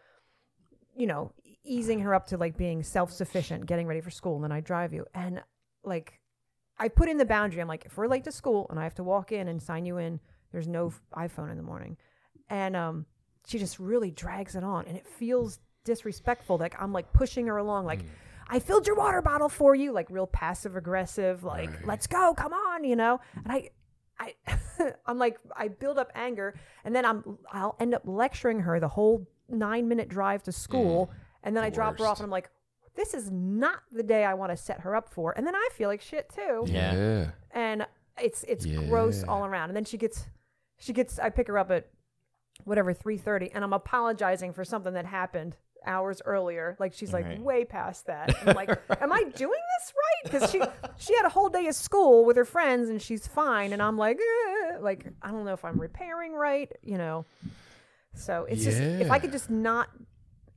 you 0.95 1.05
know, 1.05 1.33
easing 1.63 1.99
her 1.99 2.15
up 2.15 2.25
to 2.27 2.38
like 2.38 2.57
being 2.57 2.81
self 2.81 3.11
sufficient, 3.11 3.65
getting 3.65 3.88
ready 3.88 4.01
for 4.01 4.09
school, 4.09 4.35
and 4.35 4.43
then 4.43 4.51
I 4.51 4.61
drive 4.61 4.93
you, 4.93 5.05
and 5.13 5.43
like 5.83 6.19
I 6.77 6.88
put 6.88 7.09
in 7.09 7.17
the 7.17 7.25
boundary. 7.25 7.61
I'm 7.61 7.67
like, 7.67 7.85
if 7.85 7.97
we're 7.97 8.07
late 8.07 8.23
to 8.23 8.31
school 8.31 8.67
and 8.69 8.79
I 8.79 8.83
have 8.83 8.95
to 8.95 9.03
walk 9.03 9.33
in 9.33 9.49
and 9.49 9.61
sign 9.61 9.85
you 9.85 9.97
in, 9.97 10.21
there's 10.53 10.67
no 10.67 10.88
f- 10.88 11.01
iPhone 11.29 11.51
in 11.51 11.57
the 11.57 11.63
morning, 11.63 11.97
and 12.49 12.77
um, 12.77 13.05
she 13.48 13.60
just 13.60 13.79
really 13.79 14.12
drags 14.12 14.55
it 14.55 14.63
on, 14.63 14.86
and 14.86 14.98
it 14.98 15.08
feels 15.08 15.60
disrespectful. 15.86 16.58
Like 16.58 16.75
I'm 16.81 16.93
like 16.93 17.12
pushing 17.13 17.48
her 17.48 17.58
along, 17.58 17.86
like. 17.86 18.03
Mm. 18.03 18.10
I 18.51 18.58
filled 18.58 18.88
your 18.88 18.96
water 18.96 19.22
bottle 19.22 19.48
for 19.48 19.75
you, 19.75 19.91
like 19.91 20.08
real 20.10 20.25
passive 20.25 20.75
aggressive, 20.75 21.43
like 21.43 21.69
let's 21.86 22.08
go, 22.08 22.34
come 22.34 22.51
on, 22.51 22.84
you 22.84 22.96
know. 22.96 23.19
And 23.43 23.51
I, 23.51 23.69
I, 24.19 24.34
I'm 25.05 25.19
like 25.19 25.38
I 25.55 25.67
build 25.67 26.00
up 26.00 26.12
anger, 26.15 26.55
and 26.84 26.96
then 26.96 27.05
I'm 27.05 27.38
I'll 27.51 27.75
end 27.79 27.93
up 27.93 28.01
lecturing 28.05 28.62
her 28.62 28.79
the 28.79 28.88
whole 28.88 29.29
nine 29.50 29.88
minute 29.88 30.10
drive 30.10 30.41
to 30.43 30.51
school, 30.51 31.12
mm. 31.13 31.17
and 31.43 31.55
then 31.55 31.63
I 31.63 31.69
drop 31.69 32.00
her 32.00 32.08
off, 32.08 32.17
and 32.17 32.24
I'm 32.24 32.31
like, 32.31 32.50
this 32.96 33.13
is 33.13 33.29
not 33.29 33.84
the 33.91 34.01
day 34.01 34.25
I 34.25 34.34
want 34.34 34.51
to 34.51 34.58
set 34.58 34.79
her 34.79 34.96
up 34.96 35.13
for, 35.13 35.31
and 35.38 35.46
then 35.46 35.55
I 35.55 35.69
feel 35.74 35.88
like 35.88 36.01
shit 36.01 36.27
too 36.34 36.63
Yeah. 36.65 36.96
yeah 36.96 37.25
and 37.51 37.86
it's 38.22 38.43
it's 38.48 38.65
gross 38.65 39.24
all 39.24 39.46
around. 39.46 39.69
And 39.69 39.75
then 39.75 39.86
she 39.86 39.98
gets 39.98 40.27
she 40.77 40.93
gets 40.93 41.19
I 41.19 41.29
pick 41.29 41.48
her 41.48 41.58
up 41.58 41.72
at 41.72 41.88
whatever 42.66 42.94
3:30 42.94 43.51
and 43.54 43.63
I'm 43.63 43.74
apologizing 43.74 44.54
for 44.54 44.63
something 44.63 44.94
that 44.94 45.06
happened 45.06 45.56
hours 45.86 46.22
earlier. 46.25 46.75
Like 46.80 46.94
she's 46.94 47.13
like 47.13 47.25
Right. 47.25 47.39
way 47.42 47.66
past 47.66 48.08
that. 48.08 48.36
I'm 48.46 48.56
like, 48.56 48.70
am 49.01 49.13
I 49.13 49.24
doing 49.24 49.62
this 49.80 49.94
right? 49.96 50.24
Because 50.32 50.51
she 50.51 50.62
she 50.98 51.16
had 51.16 51.25
a 51.25 51.30
whole 51.30 51.50
day 51.50 51.68
of 51.68 51.75
school 51.75 52.25
with 52.25 52.36
her 52.38 52.46
friends 52.46 52.89
and 52.89 53.01
she's 53.01 53.25
fine. 53.28 53.72
And 53.74 53.82
I'm 53.82 53.98
like, 53.98 54.18
eh, 54.20 54.78
like 54.80 55.06
I 55.22 55.32
don't 55.32 55.46
know 55.46 55.54
if 55.54 55.63
I'm 55.63 55.80
repairing 55.80 56.34
right, 56.34 56.72
you 56.84 56.98
know. 56.98 57.25
So 58.13 58.46
it's 58.50 58.63
just 58.63 58.80
if 58.82 59.10
I 59.12 59.20
could 59.20 59.32
just 59.32 59.50
not. 59.50 59.89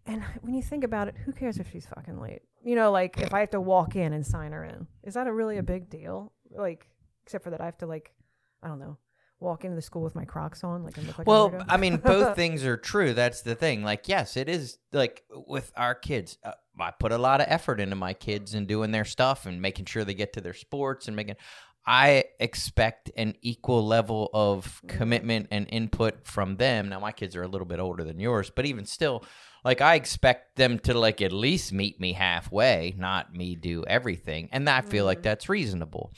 And 0.05 0.25
when 0.41 0.55
you 0.55 0.63
think 0.63 0.83
about 0.83 1.07
it, 1.07 1.15
who 1.25 1.33
cares 1.33 1.59
if 1.59 1.71
she's 1.71 1.87
fucking 1.87 2.21
late? 2.21 2.43
You 2.65 2.75
know, 2.75 2.91
like 2.91 3.21
if 3.21 3.33
I 3.33 3.39
have 3.41 3.51
to 3.51 3.61
walk 3.61 3.95
in 3.95 4.13
and 4.13 4.27
sign 4.27 4.51
her 4.51 4.65
in, 4.65 4.89
is 5.05 5.15
that 5.15 5.29
a 5.29 5.33
really 5.33 5.59
a 5.59 5.63
big 5.63 5.89
deal? 5.89 6.33
Like, 6.51 6.89
except 7.25 7.45
for 7.45 7.51
that 7.51 7.61
I 7.61 7.67
have 7.67 7.79
to 7.79 7.87
like, 7.87 8.13
I 8.65 8.67
don't 8.69 8.81
know, 8.81 8.97
walk 9.43 9.65
into 9.65 9.75
the 9.75 9.83
school 9.83 10.03
with 10.03 10.15
my 10.15 10.25
Crocs 10.25 10.65
on, 10.65 10.85
like 10.85 10.97
like 11.19 11.27
Well? 11.27 11.65
I 11.69 11.77
mean, 11.77 11.97
both 11.99 12.37
things 12.37 12.65
are 12.65 12.77
true. 12.77 13.13
That's 13.13 13.43
the 13.43 13.55
thing. 13.55 13.83
Like, 13.83 14.09
yes, 14.09 14.37
it 14.37 14.49
is 14.49 14.79
like 14.93 15.25
with 15.31 15.73
our 15.77 15.95
kids. 15.95 16.39
Uh, 16.45 16.53
I 16.81 16.91
put 16.93 17.13
a 17.13 17.19
lot 17.19 17.41
of 17.41 17.47
effort 17.51 17.81
into 17.81 17.97
my 17.97 18.15
kids 18.15 18.55
and 18.55 18.67
doing 18.67 18.93
their 18.93 19.05
stuff 19.05 19.45
and 19.45 19.61
making 19.61 19.87
sure 19.87 20.05
they 20.05 20.15
get 20.15 20.33
to 20.35 20.41
their 20.41 20.55
sports 20.55 21.07
and 21.07 21.17
making. 21.17 21.37
I 21.85 22.25
expect 22.39 23.11
an 23.17 23.35
equal 23.43 23.85
level 23.85 24.31
of 24.33 24.81
commitment 24.87 25.49
and 25.51 25.67
input 25.69 26.27
from 26.27 26.57
them. 26.57 26.89
Now, 26.89 27.01
my 27.01 27.11
kids 27.11 27.35
are 27.35 27.43
a 27.43 27.49
little 27.49 27.67
bit 27.67 27.81
older 27.81 28.05
than 28.05 28.21
yours, 28.21 28.53
but 28.55 28.67
even 28.67 28.87
still, 28.87 29.25
like 29.65 29.81
I 29.81 29.97
expect 29.97 30.57
them 30.57 30.79
to 30.81 30.95
like 30.95 31.21
at 31.21 31.33
least 31.33 31.73
meet 31.73 32.01
me 32.01 32.13
halfway, 32.13 32.95
not 32.97 33.35
me 33.35 33.57
do 33.57 33.85
everything, 33.85 34.49
and 34.53 34.71
I 34.71 34.81
feel 34.83 35.05
like 35.05 35.23
that's 35.23 35.49
reasonable 35.49 36.13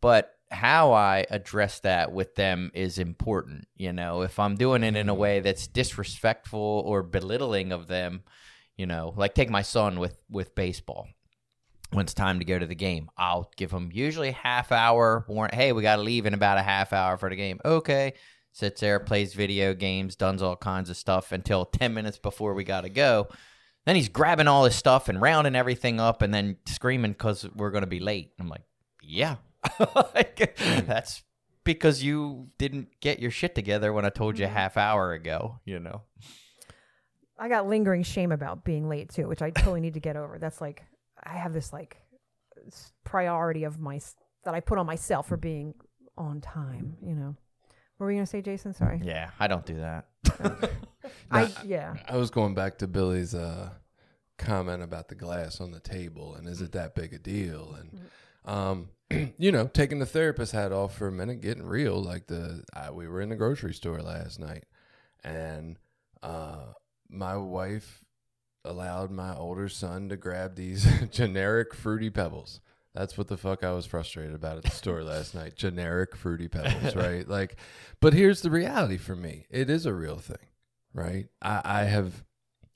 but 0.00 0.35
how 0.50 0.92
I 0.92 1.26
address 1.30 1.80
that 1.80 2.12
with 2.12 2.34
them 2.34 2.70
is 2.74 2.98
important. 2.98 3.66
You 3.76 3.92
know, 3.92 4.22
if 4.22 4.38
I'm 4.38 4.56
doing 4.56 4.82
it 4.82 4.96
in 4.96 5.08
a 5.08 5.12
mm-hmm. 5.12 5.20
way 5.20 5.40
that's 5.40 5.66
disrespectful 5.66 6.82
or 6.86 7.02
belittling 7.02 7.72
of 7.72 7.86
them, 7.86 8.22
you 8.76 8.86
know, 8.86 9.12
like 9.16 9.34
take 9.34 9.50
my 9.50 9.62
son 9.62 9.98
with 9.98 10.18
with 10.30 10.54
baseball. 10.54 11.08
When 11.92 12.04
it's 12.04 12.14
time 12.14 12.40
to 12.40 12.44
go 12.44 12.58
to 12.58 12.66
the 12.66 12.74
game, 12.74 13.10
I'll 13.16 13.50
give 13.56 13.70
him 13.70 13.90
usually 13.92 14.30
a 14.30 14.32
half 14.32 14.72
hour 14.72 15.24
warn. 15.28 15.50
Hey, 15.52 15.72
we 15.72 15.82
got 15.82 15.96
to 15.96 16.02
leave 16.02 16.26
in 16.26 16.34
about 16.34 16.58
a 16.58 16.62
half 16.62 16.92
hour 16.92 17.16
for 17.16 17.30
the 17.30 17.36
game. 17.36 17.60
Okay, 17.64 18.14
sits 18.52 18.80
there, 18.80 18.98
plays 18.98 19.34
video 19.34 19.72
games, 19.72 20.16
does 20.16 20.42
all 20.42 20.56
kinds 20.56 20.90
of 20.90 20.96
stuff 20.96 21.30
until 21.30 21.64
ten 21.64 21.94
minutes 21.94 22.18
before 22.18 22.54
we 22.54 22.64
got 22.64 22.80
to 22.80 22.88
go. 22.88 23.28
Then 23.84 23.94
he's 23.94 24.08
grabbing 24.08 24.48
all 24.48 24.64
his 24.64 24.74
stuff 24.74 25.08
and 25.08 25.22
rounding 25.22 25.54
everything 25.54 26.00
up, 26.00 26.22
and 26.22 26.34
then 26.34 26.56
screaming 26.66 27.12
because 27.12 27.46
we're 27.54 27.70
going 27.70 27.84
to 27.84 27.86
be 27.86 28.00
late. 28.00 28.32
I'm 28.40 28.48
like, 28.48 28.64
yeah, 29.00 29.36
Like, 30.14 30.56
that's 30.86 31.22
because 31.64 32.02
you 32.02 32.48
didn't 32.58 32.88
get 33.00 33.18
your 33.18 33.30
shit 33.30 33.54
together 33.54 33.92
when 33.92 34.04
I 34.04 34.10
told 34.10 34.38
you 34.38 34.46
a 34.46 34.48
half 34.48 34.76
hour 34.76 35.12
ago. 35.12 35.60
You 35.64 35.78
know. 35.80 36.02
I 37.38 37.48
got 37.48 37.68
lingering 37.68 38.02
shame 38.02 38.32
about 38.32 38.64
being 38.64 38.88
late 38.88 39.10
too, 39.10 39.28
which 39.28 39.42
I 39.42 39.50
totally 39.50 39.80
need 39.80 39.94
to 39.94 40.00
get 40.00 40.16
over. 40.16 40.38
That's 40.38 40.60
like 40.60 40.84
I 41.22 41.36
have 41.36 41.52
this 41.52 41.72
like 41.72 41.98
s- 42.66 42.92
priority 43.04 43.64
of 43.64 43.78
my 43.78 44.00
that 44.44 44.54
I 44.54 44.60
put 44.60 44.78
on 44.78 44.86
myself 44.86 45.28
for 45.28 45.36
being 45.36 45.74
on 46.16 46.40
time. 46.40 46.96
You 47.02 47.14
know, 47.14 47.36
what 47.96 48.06
were 48.06 48.10
you 48.10 48.18
gonna 48.18 48.26
say, 48.26 48.40
Jason? 48.40 48.72
Sorry. 48.72 49.00
Yeah, 49.04 49.30
I 49.38 49.48
don't 49.48 49.66
do 49.66 49.76
that. 49.76 50.06
I 51.30 51.52
yeah. 51.64 51.94
I 52.08 52.16
was 52.16 52.30
going 52.30 52.54
back 52.54 52.78
to 52.78 52.86
Billy's 52.86 53.34
uh, 53.34 53.70
comment 54.38 54.82
about 54.82 55.08
the 55.08 55.14
glass 55.14 55.60
on 55.60 55.70
the 55.72 55.80
table 55.80 56.34
and 56.34 56.48
is 56.48 56.60
it 56.62 56.72
that 56.72 56.94
big 56.94 57.12
a 57.12 57.18
deal? 57.18 57.76
And 57.78 58.00
um, 58.44 58.88
you 59.38 59.52
know, 59.52 59.66
taking 59.66 59.98
the 59.98 60.06
therapist 60.06 60.52
hat 60.52 60.72
off 60.72 60.96
for 60.96 61.08
a 61.08 61.12
minute, 61.12 61.40
getting 61.40 61.64
real. 61.66 62.02
Like 62.02 62.26
the 62.26 62.64
I, 62.74 62.90
we 62.90 63.08
were 63.08 63.20
in 63.20 63.28
the 63.28 63.36
grocery 63.36 63.74
store 63.74 64.00
last 64.00 64.38
night, 64.38 64.64
and 65.24 65.78
uh, 66.22 66.72
my 67.08 67.36
wife 67.36 68.04
allowed 68.64 69.10
my 69.10 69.34
older 69.34 69.68
son 69.68 70.08
to 70.08 70.16
grab 70.16 70.56
these 70.56 70.86
generic 71.10 71.74
fruity 71.74 72.10
pebbles. 72.10 72.60
That's 72.94 73.18
what 73.18 73.28
the 73.28 73.36
fuck 73.36 73.62
I 73.62 73.72
was 73.72 73.84
frustrated 73.86 74.34
about 74.34 74.56
at 74.56 74.64
the 74.64 74.70
store 74.70 75.02
last 75.04 75.34
night. 75.34 75.56
Generic 75.56 76.16
fruity 76.16 76.48
pebbles, 76.48 76.96
right? 76.96 77.28
Like, 77.28 77.56
but 78.00 78.14
here's 78.14 78.42
the 78.42 78.50
reality 78.50 78.96
for 78.96 79.14
me: 79.14 79.46
it 79.50 79.70
is 79.70 79.86
a 79.86 79.94
real 79.94 80.18
thing 80.18 80.38
right? 80.96 81.26
I, 81.40 81.60
I 81.64 81.84
have 81.84 82.24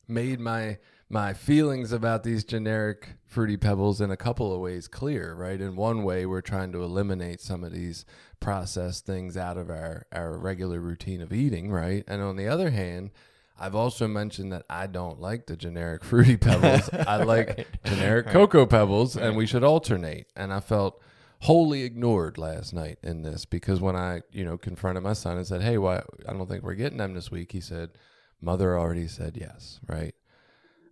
made 0.07 0.39
my 0.39 0.79
my 1.13 1.35
feelings 1.35 1.91
about 1.91 2.23
these 2.23 2.45
generic 2.45 3.09
fruity 3.27 3.57
pebbles 3.57 4.01
in 4.01 4.13
a 4.13 4.17
couple 4.17 4.55
of 4.55 4.61
ways 4.61 4.87
clear, 4.87 5.35
right? 5.35 5.61
In 5.61 5.75
one 5.75 6.05
way, 6.05 6.25
we're 6.25 6.41
trying 6.41 6.71
to 6.71 6.85
eliminate 6.85 7.41
some 7.41 7.65
of 7.65 7.73
these 7.73 8.05
processed 8.39 9.07
things 9.07 9.37
out 9.37 9.59
of 9.59 9.69
our 9.71 10.07
our 10.13 10.39
regular 10.39 10.79
routine 10.79 11.21
of 11.21 11.33
eating, 11.33 11.73
right? 11.73 12.05
And 12.07 12.23
on 12.23 12.37
the 12.37 12.47
other 12.47 12.71
hand, 12.71 13.11
I've 13.59 13.75
also 13.75 14.07
mentioned 14.07 14.53
that 14.53 14.65
I 14.71 14.87
don't 14.87 15.21
like 15.21 15.47
the 15.47 15.57
generic 15.57 16.05
fruity 16.11 16.37
pebbles. 16.37 16.89
I 16.93 17.25
like 17.25 17.67
generic 17.85 18.29
cocoa 18.29 18.65
pebbles, 18.65 19.17
and 19.17 19.37
we 19.37 19.47
should 19.47 19.65
alternate. 19.65 20.29
And 20.37 20.53
I 20.53 20.61
felt 20.61 21.03
wholly 21.41 21.83
ignored 21.83 22.39
last 22.39 22.73
night 22.73 22.99
in 23.03 23.23
this 23.23 23.47
because 23.47 23.81
when 23.81 23.97
I, 23.97 24.21
you 24.31 24.45
know, 24.45 24.57
confronted 24.57 25.03
my 25.03 25.15
son 25.15 25.39
and 25.39 25.47
said, 25.47 25.63
"Hey, 25.63 25.77
why 25.77 26.03
I 26.29 26.33
don't 26.33 26.49
think 26.49 26.63
we're 26.63 26.75
getting 26.75 26.99
them 26.99 27.15
this 27.15 27.33
week," 27.33 27.51
he 27.51 27.61
said, 27.61 27.91
"Mother 28.41 28.79
already 28.79 29.09
said 29.09 29.37
yes, 29.37 29.81
right?" 29.89 30.15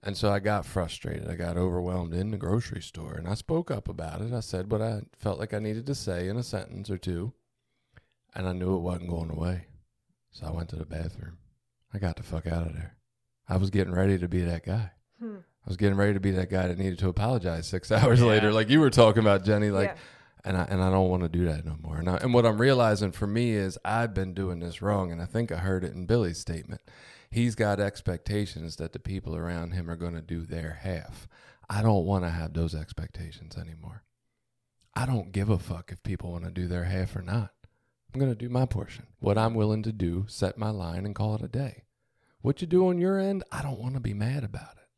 And 0.02 0.16
so 0.16 0.30
I 0.30 0.38
got 0.38 0.64
frustrated. 0.64 1.28
I 1.28 1.34
got 1.34 1.56
overwhelmed 1.56 2.14
in 2.14 2.30
the 2.30 2.36
grocery 2.36 2.80
store, 2.82 3.14
and 3.14 3.26
I 3.28 3.34
spoke 3.34 3.70
up 3.70 3.88
about 3.88 4.20
it. 4.20 4.32
I 4.32 4.40
said 4.40 4.70
what 4.70 4.80
I 4.80 5.02
felt 5.18 5.38
like 5.40 5.52
I 5.52 5.58
needed 5.58 5.86
to 5.86 5.94
say 5.94 6.28
in 6.28 6.36
a 6.36 6.42
sentence 6.42 6.88
or 6.88 6.98
two, 6.98 7.32
and 8.34 8.46
I 8.48 8.52
knew 8.52 8.76
it 8.76 8.80
wasn't 8.80 9.10
going 9.10 9.30
away. 9.30 9.66
So 10.30 10.46
I 10.46 10.50
went 10.52 10.68
to 10.70 10.76
the 10.76 10.86
bathroom. 10.86 11.38
I 11.92 11.98
got 11.98 12.16
the 12.16 12.22
fuck 12.22 12.46
out 12.46 12.66
of 12.66 12.74
there. 12.74 12.96
I 13.48 13.56
was 13.56 13.70
getting 13.70 13.92
ready 13.94 14.18
to 14.18 14.28
be 14.28 14.42
that 14.42 14.64
guy. 14.64 14.92
Hmm. 15.18 15.36
I 15.36 15.68
was 15.68 15.76
getting 15.76 15.96
ready 15.96 16.14
to 16.14 16.20
be 16.20 16.30
that 16.32 16.48
guy 16.50 16.68
that 16.68 16.78
needed 16.78 16.98
to 17.00 17.08
apologize 17.08 17.66
six 17.66 17.90
hours 17.92 18.20
Yeah. 18.20 18.26
later, 18.26 18.52
like 18.52 18.68
you 18.70 18.80
were 18.80 18.90
talking 18.90 19.20
about, 19.22 19.44
Jenny. 19.44 19.70
Like, 19.70 19.88
Yeah. 19.90 19.96
and 20.44 20.56
I 20.56 20.62
and 20.70 20.80
I 20.82 20.90
don't 20.90 21.08
want 21.10 21.24
to 21.24 21.28
do 21.28 21.46
that 21.46 21.64
no 21.66 21.76
more. 21.82 21.96
And, 21.98 22.08
I, 22.08 22.16
and 22.18 22.32
what 22.32 22.46
I'm 22.46 22.60
realizing 22.60 23.10
for 23.10 23.26
me 23.26 23.52
is 23.52 23.76
I've 23.84 24.14
been 24.14 24.32
doing 24.32 24.60
this 24.60 24.80
wrong, 24.80 25.10
and 25.10 25.20
I 25.20 25.26
think 25.26 25.50
I 25.50 25.56
heard 25.56 25.82
it 25.82 25.92
in 25.94 26.06
Billy's 26.06 26.38
statement. 26.38 26.82
He's 27.30 27.54
got 27.54 27.80
expectations 27.80 28.76
that 28.76 28.92
the 28.92 28.98
people 28.98 29.36
around 29.36 29.72
him 29.72 29.90
are 29.90 29.96
going 29.96 30.14
to 30.14 30.22
do 30.22 30.46
their 30.46 30.80
half. 30.82 31.28
I 31.68 31.82
don't 31.82 32.06
want 32.06 32.24
to 32.24 32.30
have 32.30 32.54
those 32.54 32.74
expectations 32.74 33.56
anymore. 33.56 34.04
I 34.94 35.06
don't 35.06 35.32
give 35.32 35.50
a 35.50 35.58
fuck 35.58 35.92
if 35.92 36.02
people 36.02 36.32
want 36.32 36.44
to 36.44 36.50
do 36.50 36.66
their 36.66 36.84
half 36.84 37.14
or 37.14 37.22
not. 37.22 37.52
I'm 38.12 38.18
going 38.18 38.32
to 38.32 38.38
do 38.38 38.48
my 38.48 38.64
portion. 38.64 39.06
What 39.18 39.36
I'm 39.36 39.54
willing 39.54 39.82
to 39.82 39.92
do, 39.92 40.24
set 40.28 40.56
my 40.56 40.70
line, 40.70 41.04
and 41.04 41.14
call 41.14 41.34
it 41.34 41.42
a 41.42 41.48
day. 41.48 41.84
What 42.40 42.60
you 42.60 42.66
do 42.66 42.88
on 42.88 42.98
your 42.98 43.18
end, 43.18 43.44
I 43.52 43.62
don't 43.62 43.78
want 43.78 43.94
to 43.94 44.00
be 44.00 44.14
mad 44.14 44.44
about 44.44 44.76
it. 44.76 44.88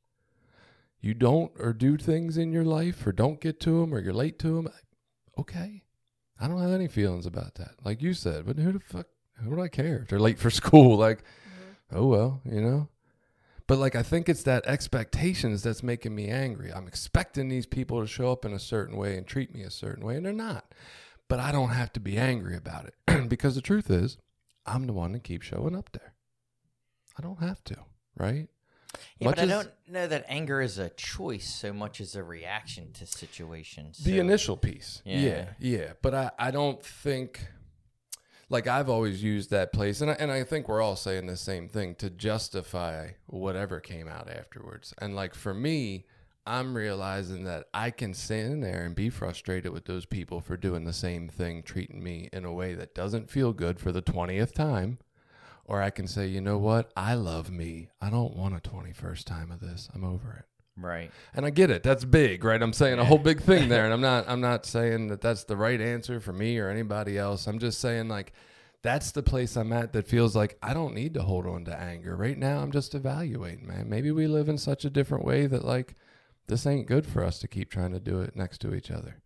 You 1.01 1.15
don't 1.15 1.53
or 1.59 1.73
do 1.73 1.97
things 1.97 2.37
in 2.37 2.53
your 2.53 2.65
life 2.65 3.07
or 3.07 3.13
don't 3.13 3.41
get 3.41 3.59
to 3.61 3.81
them 3.81 3.93
or 3.93 4.01
you're 4.01 4.13
late 4.13 4.39
to 4.41 4.55
them, 4.55 4.69
okay. 5.39 5.83
I 6.39 6.47
don't 6.47 6.61
have 6.61 6.73
any 6.73 6.89
feelings 6.89 7.27
about 7.27 7.57
that. 7.57 7.73
Like 7.85 8.03
you 8.03 8.15
said, 8.15 8.47
but 8.47 8.59
who 8.59 8.73
the 8.73 8.81
fuck, 8.81 9.07
who 9.43 9.57
do 9.57 9.63
I 9.63 9.69
care 9.69 10.01
if 10.03 10.09
they're 10.09 10.21
late 10.21 10.39
for 10.39 10.51
school? 10.51 10.97
Like, 10.97 11.25
oh 11.93 12.07
well, 12.07 12.41
you 12.45 12.61
know? 12.61 12.89
But 13.67 13.79
like, 13.79 13.95
I 13.95 14.03
think 14.03 14.29
it's 14.29 14.43
that 14.43 14.67
expectations 14.67 15.63
that's 15.63 15.83
making 15.83 16.15
me 16.15 16.29
angry. 16.29 16.73
I'm 16.73 16.89
expecting 16.89 17.49
these 17.49 17.67
people 17.67 18.01
to 18.01 18.07
show 18.07 18.33
up 18.33 18.45
in 18.45 18.53
a 18.53 18.59
certain 18.59 18.97
way 18.97 19.17
and 19.17 19.25
treat 19.25 19.55
me 19.55 19.63
a 19.63 19.71
certain 19.71 20.05
way, 20.05 20.17
and 20.17 20.27
they're 20.27 20.33
not. 20.33 20.75
But 21.29 21.39
I 21.39 21.53
don't 21.53 21.69
have 21.69 21.93
to 21.93 22.01
be 22.01 22.19
angry 22.19 22.57
about 22.57 22.87
it 22.87 23.29
because 23.29 23.55
the 23.55 23.61
truth 23.61 23.89
is, 23.89 24.19
I'm 24.67 24.87
the 24.87 24.93
one 24.93 25.13
that 25.13 25.23
keeps 25.23 25.47
showing 25.47 25.77
up 25.77 25.91
there. 25.93 26.15
I 27.17 27.23
don't 27.23 27.41
have 27.41 27.63
to, 27.65 27.77
right? 28.17 28.49
Yeah, 29.21 29.29
Much 29.29 29.37
but 29.37 29.45
I 29.45 29.47
don't 29.47 29.71
know 29.87 30.07
that 30.09 30.25
anger 30.29 30.61
is 30.61 30.79
a 30.79 30.91
choice 30.91 31.49
so 31.49 31.73
much 31.73 32.01
as 32.01 32.17
a 32.17 32.25
reaction 32.25 32.93
to 32.95 33.07
situations. 33.07 33.99
The 33.99 34.19
initial 34.19 34.57
piece. 34.57 35.01
Yeah. 35.05 35.21
Yeah. 35.21 35.45
Yeah. 35.61 35.93
But 36.03 36.15
I, 36.15 36.31
I 36.39 36.51
don't 36.51 36.83
think, 36.85 37.47
like, 38.51 38.67
I've 38.67 38.89
always 38.89 39.23
used 39.23 39.51
that 39.51 39.73
place, 39.73 40.01
and 40.01 40.11
I, 40.11 40.15
and 40.15 40.31
I 40.31 40.43
think 40.43 40.69
we're 40.69 40.83
all 40.83 40.97
saying 40.97 41.27
the 41.27 41.37
same 41.37 41.69
thing 41.69 41.95
to 41.97 42.11
justify 42.11 43.11
whatever 43.27 43.79
came 43.79 44.09
out 44.09 44.29
afterwards. 44.29 44.93
And, 44.99 45.15
like, 45.15 45.37
for 45.37 45.55
me, 45.55 46.05
I'm 46.45 46.77
realizing 46.77 47.45
that 47.45 47.69
I 47.73 47.93
can 47.93 48.13
sit 48.13 48.45
in 48.47 48.61
there 48.61 48.83
and 48.83 48.97
be 48.97 49.09
frustrated 49.09 49.73
with 49.73 49.85
those 49.85 50.05
people 50.05 50.41
for 50.41 50.57
doing 50.57 50.85
the 50.85 50.93
same 50.93 51.29
thing, 51.29 51.63
treating 51.63 52.03
me 52.03 52.29
in 52.33 52.45
a 52.45 52.53
way 52.53 52.75
that 52.75 52.95
doesn't 52.95 53.31
feel 53.31 53.53
good 53.53 53.79
for 53.79 53.93
the 53.93 54.03
20th 54.03 54.53
time. 54.53 54.99
Or 55.65 55.81
I 55.81 55.91
can 55.91 56.09
say, 56.09 56.27
you 56.27 56.41
know 56.41 56.59
what? 56.59 56.91
I 56.97 57.15
love 57.15 57.53
me. 57.53 57.91
I 58.01 58.11
don't 58.11 58.37
want 58.37 58.57
a 58.57 58.69
21st 58.69 59.25
time 59.25 59.53
of 59.53 59.61
this. 59.61 59.89
I'm 59.95 60.03
over 60.03 60.33
it 60.33 60.50
Right. 60.77 61.11
and 61.35 61.45
I 61.45 61.51
get 61.51 61.71
it. 61.71 61.83
That's 61.83 62.05
big, 62.05 62.43
right? 62.43 62.63
I'm 62.63 62.73
saying 62.73 62.99
a 62.99 63.05
whole 63.05 63.19
big 63.19 63.43
thing 63.43 63.69
there, 63.69 63.85
and 63.85 63.93
I'm 63.93 64.01
not. 64.13 64.29
I'm 64.29 64.41
not 64.41 64.65
saying 64.65 65.09
that 65.09 65.21
that's 65.21 65.45
the 65.45 65.57
right 65.57 65.81
answer 65.81 66.21
for 66.21 66.33
me 66.33 66.59
or 66.59 66.71
anybody 66.71 67.19
else. 67.19 67.47
I'm 67.47 67.59
just 67.59 67.81
saying 67.81 68.09
like 68.09 68.33
that's 68.83 69.13
the 69.13 69.23
place 69.23 69.57
I'm 69.57 69.73
at 69.73 69.93
that 69.93 70.09
feels 70.09 70.35
like 70.35 70.59
I 70.63 70.73
don't 70.73 70.95
need 70.95 71.15
to 71.15 71.23
hold 71.23 71.47
on 71.47 71.65
to 71.67 71.77
anger 71.77 72.17
right 72.17 72.39
now. 72.39 72.61
I'm 72.61 72.73
just 72.73 72.95
evaluating, 72.95 73.67
man. 73.67 73.91
Maybe 73.91 74.11
we 74.11 74.27
live 74.27 74.49
in 74.49 74.59
such 74.59 74.85
a 74.85 74.91
different 74.91 75.25
way 75.25 75.47
that 75.47 75.65
like 75.65 75.97
this 76.47 76.67
ain't 76.67 76.87
good 76.87 77.07
for 77.07 77.25
us 77.25 77.39
to 77.41 77.49
keep 77.49 77.71
trying 77.71 77.93
to 77.93 78.01
do 78.01 78.21
it 78.21 78.35
next 78.35 78.59
to 78.63 78.75
each 78.75 78.91
other. 78.91 79.21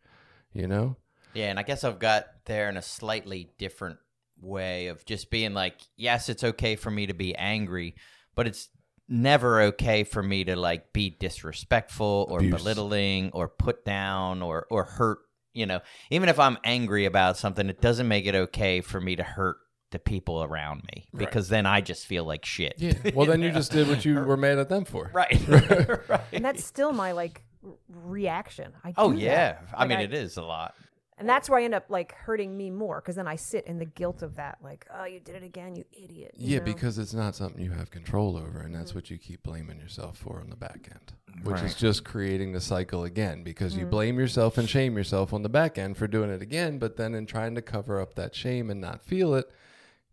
You 0.53 0.67
know? 0.67 0.97
Yeah, 1.35 1.51
and 1.51 1.59
I 1.59 1.63
guess 1.63 1.85
I've 1.85 1.99
got 1.99 2.27
there 2.45 2.69
in 2.69 2.77
a 2.77 2.83
slightly 2.83 3.51
different 3.59 3.99
way 4.41 4.89
of 4.89 5.05
just 5.05 5.31
being 5.31 5.55
like, 5.55 5.81
yes, 5.97 6.29
it's 6.29 6.45
okay 6.45 6.77
for 6.77 6.91
me 6.91 7.07
to 7.07 7.15
be 7.15 7.35
angry, 7.35 7.95
but 8.35 8.47
it's 8.47 8.69
never 9.09 9.61
okay 9.63 10.05
for 10.05 10.23
me 10.23 10.45
to 10.45 10.57
like 10.57 10.93
be 10.93 11.11
disrespectful 11.11 12.27
or 12.31 12.39
Abuse. 12.39 12.55
belittling 12.55 13.31
or 13.33 13.49
put 13.49 13.85
down 13.85 14.43
or 14.43 14.67
or 14.71 14.85
hurt, 14.85 15.19
you 15.53 15.67
know. 15.67 15.81
Even 16.11 16.29
if 16.29 16.39
I'm 16.39 16.59
angry 16.65 17.05
about 17.05 17.37
something, 17.37 17.69
it 17.69 17.81
doesn't 17.81 18.09
make 18.09 18.27
it 18.27 18.35
okay 18.35 18.81
for 18.81 19.01
me 19.01 19.17
to 19.17 19.23
hurt 19.23 19.57
the 19.91 19.99
people 20.01 20.43
around 20.43 20.83
me 20.93 21.07
Right. 21.13 21.21
because 21.27 21.49
then 21.49 21.67
I 21.67 21.81
just 21.81 22.07
feel 22.07 22.25
like 22.25 22.45
shit. 22.45 22.75
Yeah. 22.79 22.95
Well, 23.15 23.27
then 23.27 23.43
you 23.43 23.53
just 23.53 23.71
did 23.71 23.87
what 23.89 24.05
you 24.05 24.15
were 24.21 24.37
mad 24.37 24.59
at 24.59 24.69
them 24.69 24.85
for. 24.85 25.11
Right. 25.15 25.41
right. 26.09 26.21
and 26.33 26.45
that's 26.45 26.65
still 26.65 26.93
my 26.93 27.13
like 27.13 27.45
reaction. 27.89 28.73
I 28.85 28.93
oh, 28.97 29.11
do 29.13 29.17
Oh 29.17 29.21
that. 29.21 29.23
yeah. 29.23 29.57
I 29.75 29.81
Like, 29.81 29.89
mean 29.91 30.01
it 30.01 30.15
is 30.15 30.37
a 30.37 30.43
lot. 30.43 30.75
And 31.19 31.29
that's 31.29 31.49
where 31.49 31.59
I 31.61 31.65
end 31.65 31.75
up 31.75 31.87
like 31.89 32.13
hurting 32.15 32.57
me 32.57 32.71
more 32.71 33.01
because 33.01 33.17
then 33.17 33.29
I 33.29 33.37
sit 33.37 33.67
in 33.67 33.79
the 33.79 33.85
guilt 33.85 34.23
of 34.23 34.37
that, 34.37 34.59
like, 34.63 34.87
oh, 34.93 35.05
you 35.05 35.21
did 35.21 35.37
it 35.37 35.43
again, 35.45 35.77
you 35.77 35.85
idiot. 35.93 36.33
you 36.37 36.53
Yeah, 36.55 36.59
know? 36.59 36.65
because 36.65 36.99
it's 36.99 37.15
not 37.15 37.35
something 37.35 37.63
you 37.63 37.71
have 37.71 37.91
control 37.91 38.37
over, 38.37 38.59
and 38.61 38.75
that's 38.75 38.95
what 38.95 39.11
you 39.11 39.19
keep 39.19 39.43
blaming 39.43 39.79
yourself 39.79 40.19
for 40.19 40.41
on 40.41 40.51
the 40.51 40.57
back 40.57 40.89
end, 40.91 41.13
which 41.45 41.63
is 41.63 41.75
just 41.75 42.05
creating 42.05 42.53
the 42.53 42.61
cycle 42.61 43.05
again. 43.05 43.43
Because 43.45 43.75
Mm. 43.75 43.79
you 43.81 43.87
blame 43.87 44.19
yourself 44.19 44.59
and 44.59 44.69
shame 44.69 44.97
yourself 44.97 45.33
on 45.33 45.43
the 45.43 45.49
back 45.49 45.79
end 45.79 45.97
for 45.97 46.07
doing 46.07 46.31
it 46.31 46.43
again, 46.43 46.79
but 46.79 46.97
then 46.97 47.15
in 47.15 47.27
trying 47.27 47.55
to 47.55 47.63
cover 47.63 48.01
up 48.01 48.15
that 48.15 48.35
shame 48.35 48.69
and 48.71 48.81
not 48.81 49.03
feel 49.05 49.35
it, 49.35 49.47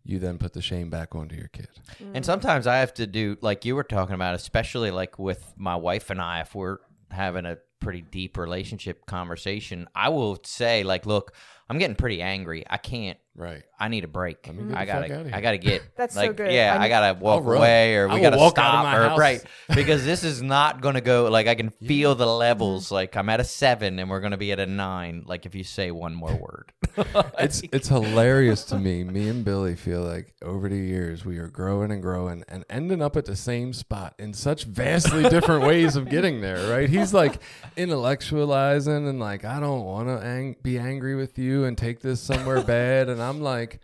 you 0.04 0.18
then 0.18 0.36
put 0.38 0.52
the 0.52 0.62
shame 0.62 0.90
back 0.90 1.14
onto 1.14 1.36
your 1.36 1.48
kid. 1.48 1.68
And 2.14 2.24
sometimes 2.24 2.66
I 2.66 2.78
have 2.78 2.92
to 2.94 3.06
do 3.06 3.36
like 3.40 3.64
you 3.64 3.76
were 3.76 3.84
talking 3.84 4.14
about, 4.16 4.34
especially 4.34 4.90
like 4.90 5.18
with 5.18 5.52
my 5.56 5.76
wife 5.76 6.10
and 6.10 6.20
I, 6.20 6.40
if 6.40 6.54
we're 6.56 6.78
having 7.10 7.44
a 7.46 7.58
pretty 7.82 8.02
deep 8.02 8.38
relationship 8.38 9.06
conversation, 9.06 9.88
I 9.94 10.08
will 10.08 10.38
say 10.44 10.82
like, 10.84 11.04
look, 11.06 11.34
I'm 11.68 11.78
getting 11.78 11.96
pretty 11.96 12.20
angry. 12.20 12.64
I 12.68 12.76
can't. 12.76 13.18
Right. 13.34 13.62
I 13.80 13.88
need 13.88 14.04
a 14.04 14.08
break. 14.08 14.46
Let 14.46 14.56
me 14.56 14.68
get 14.68 14.76
I 14.76 14.84
gotta. 14.84 15.04
outta 15.06 15.24
here. 15.24 15.30
I 15.34 15.40
gotta 15.40 15.56
get. 15.56 15.82
That's 15.96 16.14
so 16.14 16.30
good. 16.34 16.52
Yeah, 16.52 16.76
I 16.78 16.84
I, 16.84 16.88
gotta 16.90 17.18
walk 17.18 17.44
I'll 17.44 17.52
away, 17.52 17.96
or 17.96 18.08
we 18.08 18.20
gotta 18.20 18.36
walk 18.36 18.58
out 18.58 18.72
stop, 18.72 18.94
or 18.94 19.08
house. 19.08 19.18
right, 19.18 19.42
because 19.74 20.04
this 20.04 20.22
is 20.22 20.42
not 20.42 20.82
gonna 20.82 21.00
go. 21.00 21.30
Like 21.30 21.46
I 21.46 21.54
can 21.54 21.70
feel 21.70 22.14
the 22.14 22.26
levels. 22.26 22.86
Mm-hmm. 22.86 22.94
Like 22.94 23.16
I'm 23.16 23.30
at 23.30 23.40
a 23.40 23.44
seven, 23.44 23.98
and 23.98 24.10
we're 24.10 24.20
gonna 24.20 24.36
be 24.36 24.52
at 24.52 24.60
a 24.60 24.66
nine. 24.66 25.24
Like 25.26 25.46
if 25.46 25.54
you 25.54 25.64
say 25.64 25.90
one 25.90 26.14
more 26.14 26.34
word. 26.34 26.72
It's 27.38 27.62
it's 27.72 27.88
hilarious 27.88 28.64
to 28.64 28.78
me. 28.78 29.02
Me 29.02 29.28
and 29.28 29.44
Billy 29.44 29.74
feel 29.74 30.02
like 30.02 30.34
over 30.42 30.68
the 30.68 30.76
years 30.76 31.24
we 31.24 31.38
are 31.38 31.48
growing 31.48 31.90
and 31.90 32.02
growing 32.02 32.44
and 32.48 32.64
ending 32.68 33.00
up 33.00 33.16
at 33.16 33.24
the 33.24 33.34
same 33.34 33.72
spot 33.72 34.14
in 34.18 34.34
such 34.34 34.64
vastly 34.64 35.22
different 35.28 35.64
ways 35.64 35.96
of 35.96 36.08
getting 36.08 36.42
there. 36.42 36.70
Right? 36.70 36.88
He's 36.90 37.14
like 37.14 37.40
intellectualizing 37.76 39.08
and 39.08 39.18
like 39.20 39.44
I 39.44 39.60
don't 39.60 39.84
want 39.84 40.08
to 40.08 40.24
ang- 40.24 40.56
be 40.62 40.78
angry 40.78 41.14
with 41.14 41.38
you 41.38 41.64
and 41.64 41.76
take 41.76 42.00
this 42.00 42.20
somewhere 42.20 42.62
bad, 42.64 43.08
and 43.08 43.22
I'm 43.22 43.40
like. 43.40 43.80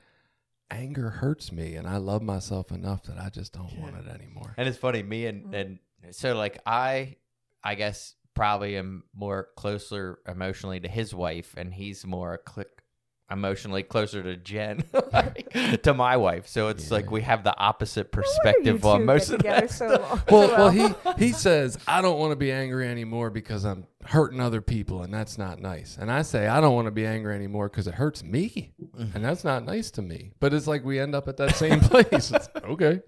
Anger 0.71 1.09
hurts 1.09 1.50
me, 1.50 1.76
and 1.76 1.88
I 1.88 1.97
love 1.97 2.21
myself 2.21 2.71
enough 2.73 3.04
that 3.04 3.16
I 3.18 3.30
just 3.30 3.54
don't 3.54 3.75
want 3.80 3.97
it 3.97 4.07
anymore. 4.07 4.52
And 4.59 4.68
it's 4.68 4.76
funny, 4.76 5.02
me 5.02 5.25
and 5.25 5.54
and 5.54 5.78
so 6.11 6.35
like 6.37 6.59
I, 6.66 7.16
I 7.64 7.75
guess 7.75 8.16
probably 8.35 8.76
am 8.76 9.04
more 9.14 9.49
closer 9.57 10.18
emotionally 10.28 10.78
to 10.80 10.87
his 10.87 11.14
wife, 11.14 11.54
and 11.57 11.73
he's 11.73 12.04
more 12.07 12.35
a 12.35 12.38
click 12.38 12.83
emotionally 13.30 13.82
closer 13.82 14.23
to 14.23 14.37
Jen, 14.37 14.85
to 15.82 15.94
my 15.94 16.16
wife. 16.16 16.47
So 16.49 16.68
it's 16.68 16.90
like 16.90 17.11
we 17.11 17.23
have 17.23 17.44
the 17.44 17.56
opposite 17.58 18.11
perspective 18.12 18.85
on 18.85 19.04
most 19.04 19.30
of 19.30 19.42
that. 19.42 19.70
so 19.70 19.88
stuff. 19.88 20.00
long- 20.11 20.23
Well, 20.30 20.49
so 20.49 20.56
well, 20.56 20.70
he 21.16 21.25
he 21.26 21.32
says 21.32 21.78
I 21.87 22.00
don't 22.02 22.18
want 22.18 22.32
to 22.32 22.37
be 22.37 22.50
angry 22.52 22.88
anymore 22.88 23.30
because 23.30 23.64
I'm 23.64 23.87
hurting 24.04 24.40
other 24.40 24.62
people, 24.62 25.02
and 25.02 25.12
that's 25.12 25.37
not 25.37 25.61
nice. 25.61 25.99
And 26.00 26.11
I 26.11 26.23
say 26.23 26.47
I 26.47 26.61
don't 26.61 26.75
want 26.75 26.87
to 26.87 26.90
be 26.92 27.04
angry 27.06 27.35
anymore 27.35 27.68
because 27.68 27.87
it 27.87 27.94
hurts 27.94 28.23
me, 28.25 28.73
and 28.97 29.25
that's 29.25 29.44
not 29.44 29.64
nice 29.64 29.90
to 29.92 30.02
me. 30.02 30.32
But 30.40 30.54
it's 30.54 30.66
like 30.66 30.85
we 30.85 30.99
end 30.99 31.14
up 31.14 31.28
at 31.28 31.37
that 31.37 31.56
same 31.56 31.80
place. 31.90 32.30
It's, 32.30 32.49
okay, 32.64 33.00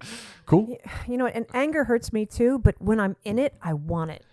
cool. 0.45 0.77
you 1.07 1.17
know, 1.17 1.25
and 1.27 1.45
anger 1.53 1.83
hurts 1.85 2.13
me 2.13 2.25
too. 2.25 2.59
But 2.59 2.79
when 2.81 2.99
I'm 2.99 3.15
in 3.23 3.39
it, 3.39 3.55
I 3.61 3.73
want 3.73 4.11
it. 4.11 4.23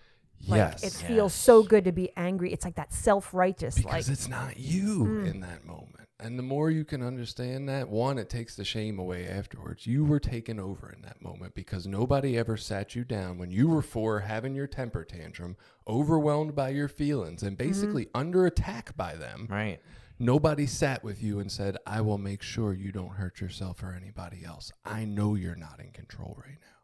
Like, 0.47 0.57
yes, 0.57 0.83
it 0.83 1.07
feels 1.07 1.33
so 1.33 1.63
good 1.63 1.83
to 1.85 1.91
be 1.91 2.11
angry. 2.15 2.53
It's 2.53 2.65
like 2.65 2.75
that 2.75 2.93
self 2.93 3.33
righteous, 3.33 3.77
like 3.77 3.85
because 3.85 4.09
it's 4.09 4.27
not 4.27 4.57
you 4.57 5.05
mm. 5.05 5.29
in 5.29 5.41
that 5.41 5.65
moment. 5.65 5.99
And 6.21 6.37
the 6.37 6.43
more 6.43 6.69
you 6.69 6.83
can 6.83 7.01
understand 7.01 7.69
that, 7.69 7.87
one, 7.87 8.17
it 8.17 8.29
takes 8.29 8.55
the 8.55 8.65
shame 8.65 8.99
away 8.99 9.25
afterwards. 9.25 9.87
You 9.87 10.03
were 10.03 10.19
taken 10.19 10.59
over 10.59 10.91
in 10.91 11.01
that 11.03 11.21
moment 11.21 11.55
because 11.55 11.87
nobody 11.87 12.37
ever 12.37 12.57
sat 12.57 12.93
you 12.93 13.05
down 13.05 13.37
when 13.37 13.51
you 13.51 13.69
were 13.69 13.81
four, 13.81 14.19
having 14.19 14.53
your 14.53 14.67
temper 14.67 15.05
tantrum, 15.05 15.55
overwhelmed 15.87 16.55
by 16.55 16.69
your 16.69 16.89
feelings, 16.89 17.41
and 17.41 17.57
mm-hmm. 17.57 17.69
basically 17.69 18.09
under 18.13 18.45
attack 18.45 18.97
by 18.97 19.15
them. 19.15 19.47
Right. 19.49 19.79
Nobody 20.21 20.65
sat 20.65 21.05
with 21.05 21.23
you 21.23 21.39
and 21.39 21.49
said, 21.49 21.77
I 21.87 22.01
will 22.01 22.17
make 22.17 22.41
sure 22.41 22.73
you 22.73 22.91
don't 22.91 23.11
hurt 23.13 23.39
yourself 23.39 23.81
or 23.81 23.93
anybody 23.93 24.43
else. 24.43 24.73
I 24.83 25.05
know 25.05 25.35
you're 25.35 25.55
not 25.55 25.79
in 25.79 25.91
control 25.91 26.37
right 26.37 26.57
now. 26.59 26.78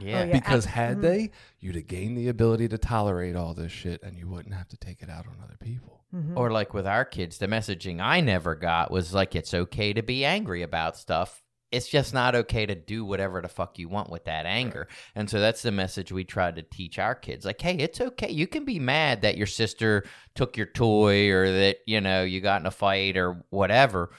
Yeah. 0.00 0.22
Oh, 0.22 0.24
yeah. 0.24 0.32
Because 0.32 0.66
ab- 0.66 0.72
had 0.72 1.02
they, 1.02 1.18
mm-hmm. 1.18 1.34
you'd 1.60 1.74
have 1.76 1.86
gained 1.86 2.16
the 2.16 2.28
ability 2.28 2.68
to 2.68 2.78
tolerate 2.78 3.36
all 3.36 3.54
this 3.54 3.72
shit 3.72 4.02
and 4.02 4.18
you 4.18 4.28
wouldn't 4.28 4.54
have 4.54 4.68
to 4.68 4.76
take 4.76 5.02
it 5.02 5.10
out 5.10 5.26
on 5.26 5.36
other 5.42 5.56
people. 5.60 6.00
Mm-hmm. 6.14 6.36
Or 6.36 6.50
like 6.50 6.74
with 6.74 6.86
our 6.86 7.04
kids, 7.04 7.38
the 7.38 7.46
messaging 7.46 8.00
I 8.00 8.20
never 8.20 8.54
got 8.54 8.90
was 8.90 9.14
like 9.14 9.36
it's 9.36 9.54
okay 9.54 9.92
to 9.92 10.02
be 10.02 10.24
angry 10.24 10.62
about 10.62 10.96
stuff. 10.96 11.42
It's 11.70 11.86
just 11.86 12.12
not 12.12 12.34
okay 12.34 12.66
to 12.66 12.74
do 12.74 13.04
whatever 13.04 13.40
the 13.40 13.46
fuck 13.46 13.78
you 13.78 13.88
want 13.88 14.10
with 14.10 14.24
that 14.24 14.44
anger. 14.44 14.88
And 15.14 15.30
so 15.30 15.38
that's 15.38 15.62
the 15.62 15.70
message 15.70 16.10
we 16.10 16.24
tried 16.24 16.56
to 16.56 16.62
teach 16.62 16.98
our 16.98 17.14
kids. 17.14 17.44
Like, 17.44 17.60
hey, 17.60 17.76
it's 17.76 18.00
okay. 18.00 18.32
You 18.32 18.48
can 18.48 18.64
be 18.64 18.80
mad 18.80 19.22
that 19.22 19.36
your 19.36 19.46
sister 19.46 20.04
took 20.34 20.56
your 20.56 20.66
toy 20.66 21.30
or 21.30 21.46
that, 21.52 21.76
you 21.86 22.00
know, 22.00 22.24
you 22.24 22.40
got 22.40 22.60
in 22.60 22.66
a 22.66 22.72
fight 22.72 23.16
or 23.16 23.44
whatever. 23.50 24.10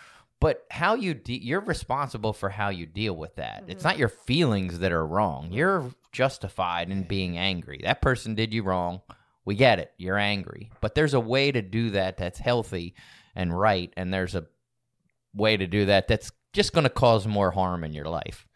But 0.41 0.65
how 0.71 0.95
you 0.95 1.13
de- 1.13 1.41
you're 1.41 1.61
responsible 1.61 2.33
for 2.33 2.49
how 2.49 2.69
you 2.69 2.85
deal 2.85 3.15
with 3.15 3.35
that. 3.35 3.63
It's 3.67 3.83
not 3.85 3.93
mm-hmm. 3.93 3.99
your 3.99 4.09
feelings 4.09 4.79
that 4.79 4.91
are 4.91 5.05
wrong. 5.05 5.45
Mm-hmm. 5.45 5.53
You're 5.53 5.91
justified 6.11 6.89
in 6.89 7.03
being 7.03 7.37
angry. 7.37 7.79
That 7.83 8.01
person 8.01 8.35
did 8.35 8.53
you 8.53 8.63
wrong. 8.63 9.01
We 9.45 9.55
get 9.55 9.79
it. 9.79 9.91
You're 9.97 10.17
angry. 10.17 10.71
But 10.81 10.95
there's 10.95 11.13
a 11.13 11.19
way 11.19 11.51
to 11.51 11.61
do 11.61 11.91
that 11.91 12.17
that's 12.17 12.39
healthy 12.39 12.95
and 13.35 13.57
right. 13.57 13.93
And 13.95 14.13
there's 14.13 14.35
a 14.35 14.47
way 15.33 15.57
to 15.57 15.67
do 15.67 15.85
that 15.85 16.07
that's 16.07 16.31
just 16.53 16.73
going 16.73 16.83
to 16.83 16.89
cause 16.89 17.27
more 17.27 17.51
harm 17.51 17.83
in 17.83 17.93
your 17.93 18.05
life. 18.05 18.47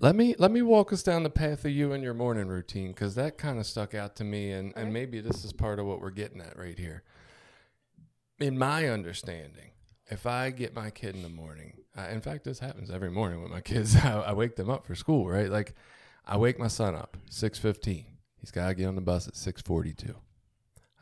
Let 0.00 0.16
me 0.16 0.34
let 0.38 0.50
me 0.50 0.62
walk 0.62 0.92
us 0.94 1.02
down 1.02 1.24
the 1.24 1.30
path 1.30 1.64
of 1.64 1.72
you 1.72 1.92
and 1.92 2.02
your 2.02 2.14
morning 2.14 2.48
routine 2.48 2.88
because 2.88 3.14
that 3.16 3.36
kind 3.36 3.58
of 3.58 3.66
stuck 3.66 3.94
out 3.94 4.16
to 4.16 4.24
me, 4.24 4.50
and, 4.50 4.72
and 4.74 4.94
maybe 4.94 5.20
this 5.20 5.44
is 5.44 5.52
part 5.52 5.78
of 5.78 5.84
what 5.84 6.00
we're 6.00 6.10
getting 6.10 6.40
at 6.40 6.58
right 6.58 6.78
here. 6.78 7.02
In 8.38 8.58
my 8.58 8.88
understanding, 8.88 9.69
if 10.10 10.26
I 10.26 10.50
get 10.50 10.74
my 10.74 10.90
kid 10.90 11.14
in 11.14 11.22
the 11.22 11.28
morning, 11.28 11.74
uh, 11.96 12.08
in 12.10 12.20
fact, 12.20 12.44
this 12.44 12.58
happens 12.58 12.90
every 12.90 13.10
morning 13.10 13.42
with 13.42 13.50
my 13.50 13.60
kids. 13.62 13.96
I, 13.96 14.20
I 14.20 14.32
wake 14.32 14.56
them 14.56 14.70
up 14.70 14.86
for 14.86 14.94
school, 14.94 15.28
right? 15.28 15.50
Like, 15.50 15.74
I 16.26 16.36
wake 16.36 16.58
my 16.58 16.68
son 16.68 16.94
up 16.94 17.16
six 17.28 17.58
fifteen. 17.58 18.06
He's 18.40 18.50
got 18.50 18.68
to 18.68 18.74
get 18.74 18.86
on 18.86 18.94
the 18.94 19.00
bus 19.00 19.28
at 19.28 19.36
six 19.36 19.62
forty 19.62 19.92
two. 19.92 20.14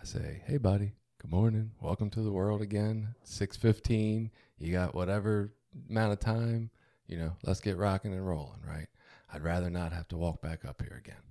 I 0.00 0.04
say, 0.04 0.42
"Hey, 0.46 0.58
buddy, 0.58 0.92
good 1.20 1.30
morning. 1.30 1.72
Welcome 1.80 2.10
to 2.10 2.20
the 2.22 2.32
world 2.32 2.62
again. 2.62 3.14
Six 3.24 3.56
fifteen. 3.56 4.30
You 4.58 4.72
got 4.72 4.94
whatever 4.94 5.52
amount 5.88 6.12
of 6.12 6.20
time." 6.20 6.70
you 7.08 7.16
know, 7.16 7.32
let's 7.42 7.60
get 7.60 7.76
rocking 7.78 8.12
and 8.12 8.26
rolling, 8.26 8.60
right? 8.66 8.86
I'd 9.32 9.42
rather 9.42 9.70
not 9.70 9.92
have 9.92 10.08
to 10.08 10.16
walk 10.16 10.40
back 10.40 10.64
up 10.64 10.82
here 10.82 11.02
again. 11.02 11.22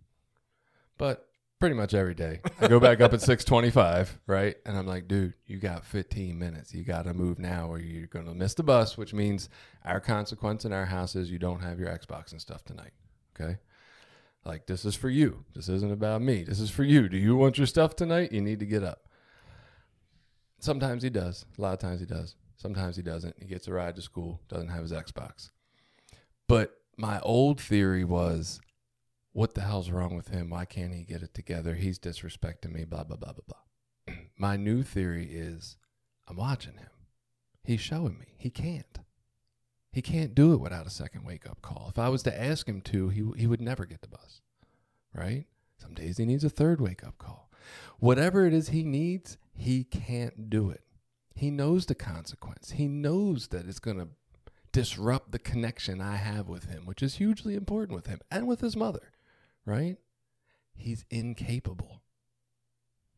But 0.98 1.27
pretty 1.60 1.76
much 1.76 1.94
every 1.94 2.14
day, 2.14 2.40
I 2.60 2.68
go 2.68 2.80
back 2.80 3.02
up 3.02 3.14
at 3.14 3.22
625, 3.22 4.20
right? 4.28 4.56
And 4.66 4.78
I'm 4.78 4.86
like, 4.86 5.08
dude, 5.08 5.34
you 5.46 5.58
got 5.58 5.86
15 5.86 6.38
minutes. 6.38 6.74
You 6.74 6.84
got 6.84 7.06
to 7.06 7.14
move 7.14 7.40
now 7.40 7.68
or 7.68 7.80
you're 7.80 8.08
going 8.08 8.26
to 8.26 8.34
miss 8.34 8.54
the 8.54 8.64
bus, 8.64 8.98
which 8.98 9.14
means 9.14 9.50
our 9.84 10.00
consequence 10.00 10.66
in 10.66 10.74
our 10.74 10.86
house 10.86 11.16
is 11.16 11.32
you 11.32 11.40
don't 11.40 11.62
have 11.62 11.80
your 11.80 11.90
Xbox 11.90 12.32
and 12.32 12.40
stuff 12.40 12.64
tonight, 12.64 12.92
okay? 13.40 13.58
Like, 14.46 14.66
this 14.68 14.86
is 14.86 14.96
for 14.96 15.10
you. 15.10 15.44
This 15.56 15.68
isn't 15.68 15.92
about 15.92 16.22
me. 16.22 16.44
This 16.44 16.60
is 16.60 16.70
for 16.70 16.84
you. 16.84 17.10
Do 17.10 17.18
you 17.18 17.36
want 17.36 17.58
your 17.58 17.68
stuff 17.68 17.96
tonight? 17.96 18.32
You 18.32 18.42
need 18.42 18.60
to 18.60 18.66
get 18.66 18.84
up. 18.84 19.10
Sometimes 20.60 21.04
he 21.04 21.10
does. 21.10 21.46
A 21.58 21.62
lot 21.62 21.74
of 21.74 21.80
times 21.80 22.00
he 22.00 22.06
does. 22.06 22.36
Sometimes 22.56 22.96
he 22.96 23.02
doesn't. 23.02 23.36
He 23.40 23.46
gets 23.46 23.68
a 23.68 23.74
ride 23.74 23.96
to 23.96 24.02
school, 24.02 24.42
doesn't 24.48 24.70
have 24.70 24.84
his 24.84 24.92
Xbox. 24.92 25.52
But 26.48 26.76
my 26.98 27.20
old 27.20 27.60
theory 27.60 28.04
was, 28.04 28.62
what 29.38 29.54
the 29.54 29.62
hell's 29.62 29.92
wrong 29.92 30.16
with 30.16 30.30
him? 30.30 30.50
Why 30.50 30.66
can't 30.66 30.96
he 30.96 31.04
get 31.04 31.22
it 31.22 31.36
together? 31.36 31.76
He's 31.76 32.00
disrespecting 32.00 32.72
me, 32.72 32.86
blah, 32.86 33.04
blah, 33.04 33.18
blah, 33.18 33.34
blah, 33.34 33.44
blah. 33.48 34.16
my 34.38 34.58
new 34.58 34.82
theory 34.82 35.28
is, 35.32 35.78
I'm 36.28 36.38
watching 36.38 36.74
him. 36.74 36.90
He's 37.64 37.80
showing 37.80 38.18
me 38.18 38.34
he 38.40 38.50
can't. 38.50 38.98
He 39.92 40.02
can't 40.02 40.34
do 40.34 40.54
it 40.54 40.60
without 40.60 40.88
a 40.88 40.90
second 40.90 41.24
wake 41.24 41.48
up 41.48 41.62
call. 41.62 41.86
If 41.88 42.00
I 42.00 42.10
was 42.10 42.24
to 42.24 42.42
ask 42.42 42.68
him 42.68 42.82
to, 42.82 43.10
he, 43.10 43.24
he 43.38 43.46
would 43.46 43.62
never 43.62 43.86
get 43.86 44.02
the 44.02 44.08
bus, 44.08 44.42
right? 45.14 45.46
Some 45.78 45.94
days 45.94 46.18
he 46.18 46.26
needs 46.26 46.44
a 46.44 46.50
third 46.50 46.82
wake 46.82 47.04
up 47.04 47.20
call. 47.20 47.52
Whatever 48.00 48.48
it 48.48 48.56
is 48.56 48.70
he 48.70 48.82
needs, 48.82 49.38
he 49.54 49.84
can't 49.84 50.50
do 50.50 50.72
it. 50.72 50.82
He 51.36 51.52
knows 51.52 51.86
the 51.86 51.94
consequence. 51.94 52.72
He 52.72 52.88
knows 52.88 53.50
that 53.50 53.68
it's 53.68 53.78
going 53.78 54.00
to 54.00 54.08
disrupt 54.72 55.32
the 55.32 55.38
connection 55.38 56.02
I 56.02 56.16
have 56.16 56.48
with 56.48 56.66
him, 56.66 56.88
which 56.88 57.04
is 57.04 57.18
hugely 57.18 57.54
important 57.54 57.96
with 57.96 58.08
him 58.08 58.20
and 58.32 58.48
with 58.48 58.62
his 58.62 58.76
mother, 58.76 59.12
right? 59.68 59.98
He's 60.74 61.06
incapable. 61.12 62.02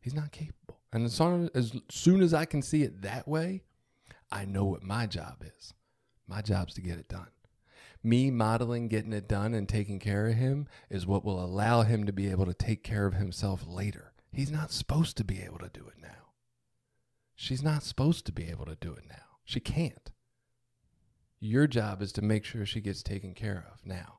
He's 0.01 0.15
not 0.15 0.31
capable. 0.31 0.79
And 0.91 1.05
as 1.05 1.13
soon 1.13 1.49
as, 1.53 1.71
as 1.71 1.81
soon 1.89 2.21
as 2.21 2.33
I 2.33 2.45
can 2.45 2.61
see 2.61 2.81
it 2.83 3.03
that 3.03 3.27
way, 3.27 3.63
I 4.31 4.45
know 4.45 4.65
what 4.65 4.83
my 4.83 5.05
job 5.05 5.43
is. 5.57 5.73
My 6.27 6.41
job's 6.41 6.73
to 6.73 6.81
get 6.81 6.97
it 6.97 7.07
done. 7.07 7.27
Me 8.01 8.31
modeling 8.31 8.87
getting 8.87 9.13
it 9.13 9.27
done 9.27 9.53
and 9.53 9.69
taking 9.69 9.99
care 9.99 10.27
of 10.27 10.35
him 10.35 10.67
is 10.89 11.05
what 11.05 11.23
will 11.23 11.43
allow 11.43 11.83
him 11.83 12.05
to 12.05 12.13
be 12.13 12.31
able 12.31 12.45
to 12.45 12.53
take 12.53 12.83
care 12.83 13.05
of 13.05 13.13
himself 13.13 13.65
later. 13.67 14.13
He's 14.31 14.51
not 14.51 14.71
supposed 14.71 15.17
to 15.17 15.23
be 15.23 15.41
able 15.41 15.59
to 15.59 15.69
do 15.69 15.85
it 15.87 16.01
now. 16.01 16.33
She's 17.35 17.61
not 17.61 17.83
supposed 17.83 18.25
to 18.25 18.31
be 18.31 18.49
able 18.49 18.65
to 18.65 18.75
do 18.75 18.93
it 18.93 19.03
now. 19.07 19.37
She 19.43 19.59
can't. 19.59 20.11
Your 21.39 21.67
job 21.67 22.01
is 22.01 22.11
to 22.13 22.21
make 22.21 22.45
sure 22.45 22.65
she 22.65 22.81
gets 22.81 23.03
taken 23.03 23.33
care 23.33 23.67
of 23.71 23.85
now 23.85 24.18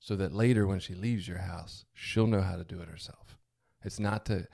so 0.00 0.16
that 0.16 0.32
later 0.32 0.66
when 0.66 0.80
she 0.80 0.94
leaves 0.94 1.28
your 1.28 1.38
house, 1.38 1.84
she'll 1.92 2.26
know 2.26 2.40
how 2.40 2.56
to 2.56 2.64
do 2.64 2.80
it 2.80 2.88
herself. 2.88 3.36
It's 3.84 4.00
not 4.00 4.26
to, 4.26 4.48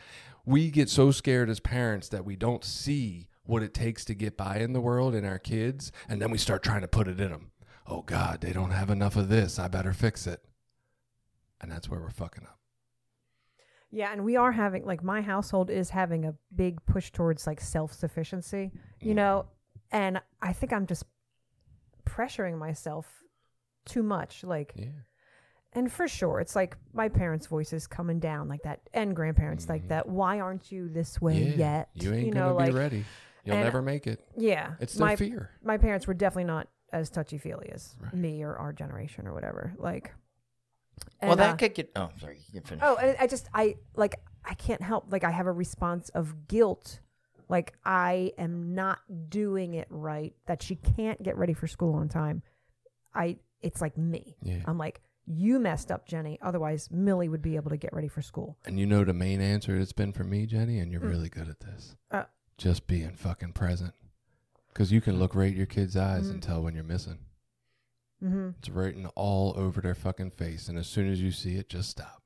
we 0.45 0.71
get 0.71 0.91
so 0.91 1.11
scared 1.11 1.49
as 1.49 1.61
parents 1.61 2.09
that 2.11 2.25
we 2.25 2.37
don't 2.37 2.65
see 2.65 3.29
what 3.45 3.63
it 3.63 3.73
takes 3.73 4.05
to 4.05 4.15
get 4.15 4.37
by 4.37 4.59
in 4.59 4.73
the 4.73 4.81
world 4.81 5.15
in 5.15 5.25
our 5.25 5.39
kids, 5.39 5.93
and 6.09 6.21
then 6.21 6.31
we 6.31 6.39
start 6.39 6.63
trying 6.63 6.81
to 6.81 6.89
put 6.89 7.09
it 7.09 7.21
in 7.21 7.31
them. 7.31 7.53
Oh 7.87 8.03
God, 8.03 8.41
they 8.41 8.53
don't 8.53 8.73
have 8.73 8.91
enough 8.91 9.17
of 9.17 9.29
this. 9.29 9.59
I 9.59 9.69
better 9.69 9.93
fix 9.93 10.27
it. 10.27 10.43
And 11.61 11.71
that's 11.71 11.89
where 11.89 12.01
we're 12.01 12.11
fucking 12.11 12.45
up. 12.45 12.59
Yeah, 13.91 14.13
and 14.13 14.25
we 14.25 14.37
are 14.37 14.53
having 14.53 14.85
like 14.85 15.03
my 15.03 15.23
household 15.23 15.71
is 15.71 15.91
having 15.91 16.25
a 16.25 16.35
big 16.55 16.85
push 16.87 17.13
towards 17.13 17.47
like 17.47 17.61
self 17.61 17.93
sufficiency, 17.93 18.73
you 19.01 19.15
know, 19.15 19.47
and 19.93 20.21
I 20.43 20.53
think 20.53 20.73
I'm 20.73 20.87
just 20.87 21.05
pressuring 22.05 22.59
myself 22.59 23.23
too 23.85 24.03
much. 24.03 24.43
Like, 24.45 24.73
Yeah. 24.77 24.87
And 25.77 25.93
for 25.93 26.09
sure, 26.09 26.41
it's 26.41 26.57
like 26.57 26.77
my 26.93 27.09
parents' 27.09 27.47
voices 27.47 27.87
coming 27.87 28.19
down 28.19 28.49
like 28.49 28.63
that, 28.63 28.81
and 28.95 29.15
grandparents 29.15 29.69
like 29.69 29.87
that. 29.89 30.09
Why 30.09 30.41
aren't 30.41 30.73
you 30.73 30.89
this 30.89 31.21
way 31.21 31.55
yeah. 31.57 31.57
yet? 31.57 31.89
You 31.95 32.13
ain't 32.15 32.35
know, 32.35 32.49
gonna 32.49 32.55
like 32.55 32.73
be 32.73 32.79
ready. 32.79 33.05
You'll 33.45 33.57
and- 33.57 33.65
never 33.65 33.83
make 33.83 34.07
it. 34.09 34.21
yeah, 34.37 34.73
It's 34.81 34.95
their 34.95 35.07
my 35.07 35.17
fear. 35.17 35.51
my 35.63 35.79
parents 35.79 36.07
were 36.07 36.15
definitely 36.15 36.45
not 36.45 36.69
as 36.93 37.11
touchy 37.11 37.39
feely 37.39 37.71
as 37.73 37.95
Right. 38.01 38.15
me 38.15 38.43
or 38.43 38.57
our 38.57 38.73
generation 38.73 39.27
or 39.29 39.35
whatever. 39.35 39.75
Like, 39.77 40.13
well, 41.23 41.37
that 41.37 41.51
uh, 41.51 41.57
could 41.57 41.75
get. 41.75 41.91
Oh, 41.95 42.11
sorry. 42.19 42.39
You 42.53 42.61
can 42.61 42.69
finish. 42.69 42.83
Oh, 42.85 42.97
I, 42.97 43.17
I 43.21 43.27
just 43.27 43.49
I 43.55 43.77
like 43.95 44.17
I 44.45 44.55
can't 44.55 44.83
help 44.83 45.13
like 45.13 45.25
I 45.25 45.31
have 45.31 45.47
a 45.47 45.53
response 45.53 46.09
of 46.11 46.49
guilt. 46.49 47.01
Like 47.49 47.75
I 47.85 48.33
am 48.39 48.75
not 48.75 49.01
doing 49.29 49.75
it 49.75 49.87
right. 49.91 50.35
That 50.47 50.63
she 50.63 50.77
can't 50.77 51.23
get 51.23 51.37
ready 51.37 51.53
for 51.53 51.67
school 51.67 51.95
on 51.95 52.09
time. 52.09 52.43
I 53.15 53.37
it's 53.61 53.81
like 53.81 53.97
me. 53.99 54.37
Yeah. 54.43 54.63
I'm 54.67 54.79
like 54.79 55.01
you 55.27 55.59
messed 55.59 55.91
up, 55.91 56.07
Jenny. 56.07 56.39
Otherwise, 56.41 56.89
Millie 56.91 57.29
would 57.29 57.43
be 57.43 57.57
able 57.57 57.71
to 57.71 57.77
get 57.77 57.93
ready 57.93 58.09
for 58.09 58.23
school. 58.23 58.57
And 58.65 58.79
you 58.79 58.87
know 58.87 59.05
the 59.05 59.13
main 59.13 59.41
answer 59.41 59.77
it's 59.77 59.93
been 59.93 60.13
for 60.13 60.25
me, 60.25 60.47
Jenny, 60.47 60.79
and 60.79 60.91
you're 60.93 61.01
really 61.01 61.29
good 61.29 61.49
at 61.49 61.61
this. 61.61 61.97
Uh, 62.11 62.25
Just 62.59 62.87
being 62.87 63.15
fucking 63.15 63.53
present. 63.53 63.93
Because 64.73 64.93
you 64.93 65.01
can 65.01 65.19
look 65.19 65.35
right 65.35 65.51
in 65.51 65.57
your 65.57 65.67
kid's 65.67 65.97
eyes 65.97 66.29
and 66.29 66.43
tell 66.43 66.63
when 66.63 66.75
you're 66.75 66.85
missing. 66.85 67.19
mm-hmm. 68.23 68.51
It's 68.59 68.69
written 68.69 69.07
all 69.15 69.55
over 69.57 69.81
their 69.81 69.95
fucking 69.95 70.33
face. 70.33 70.69
And 70.69 70.79
as 70.79 70.87
soon 70.87 71.11
as 71.11 71.21
you 71.21 71.31
see 71.33 71.57
it, 71.57 71.69
just 71.69 71.89
stop. 71.91 72.23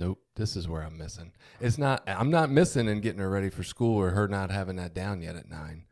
Nope, 0.00 0.20
this 0.36 0.54
is 0.54 0.68
where 0.68 0.82
I'm 0.82 0.96
missing. 0.96 1.32
It's 1.60 1.76
not, 1.76 2.04
I'm 2.06 2.30
not 2.30 2.50
missing 2.50 2.86
in 2.86 3.00
getting 3.00 3.20
her 3.20 3.28
ready 3.28 3.50
for 3.50 3.64
school 3.64 3.96
or 4.00 4.10
her 4.10 4.28
not 4.28 4.52
having 4.52 4.76
that 4.76 4.94
down 4.94 5.22
yet 5.22 5.34
at 5.34 5.50
nine. 5.50 5.86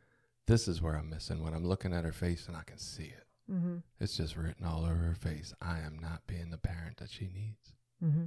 This 0.47 0.69
is 0.69 0.81
where 0.81 0.95
I'm 0.95 1.11
missing 1.11 1.43
when 1.43 1.55
I'm 1.55 1.67
looking 1.67 1.93
at 1.93 2.05
her 2.05 2.13
face 2.13 2.47
and 2.47 2.57
I 2.57 2.63
can 2.63 2.79
see 2.79 3.07
it. 3.07 3.26
Mm-hmm. 3.51 3.77
It's 4.01 4.17
just 4.17 4.37
written 4.37 4.67
all 4.67 4.85
over 4.85 4.95
her 4.95 5.15
face. 5.15 5.55
I 5.61 5.79
am 5.79 5.99
not 6.01 6.27
being 6.27 6.51
the 6.51 6.59
parent 6.59 6.97
that 6.99 7.11
she 7.11 7.29
needs. 7.33 7.73
Mm-hmm. 8.03 8.27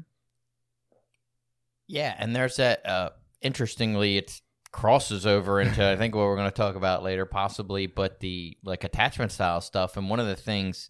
Yeah, 1.87 2.15
and 2.17 2.35
there's 2.35 2.57
that. 2.57 2.85
Uh, 2.85 3.09
interestingly, 3.41 4.17
it 4.17 4.39
crosses 4.71 5.25
over 5.25 5.59
into 5.59 5.83
I 5.85 5.95
think 5.95 6.15
what 6.15 6.25
we're 6.25 6.35
going 6.35 6.49
to 6.49 6.55
talk 6.55 6.75
about 6.75 7.03
later, 7.03 7.25
possibly, 7.25 7.87
but 7.87 8.19
the 8.19 8.57
like 8.63 8.83
attachment 8.83 9.31
style 9.31 9.61
stuff. 9.61 9.97
And 9.97 10.09
one 10.09 10.19
of 10.19 10.27
the 10.27 10.35
things 10.35 10.89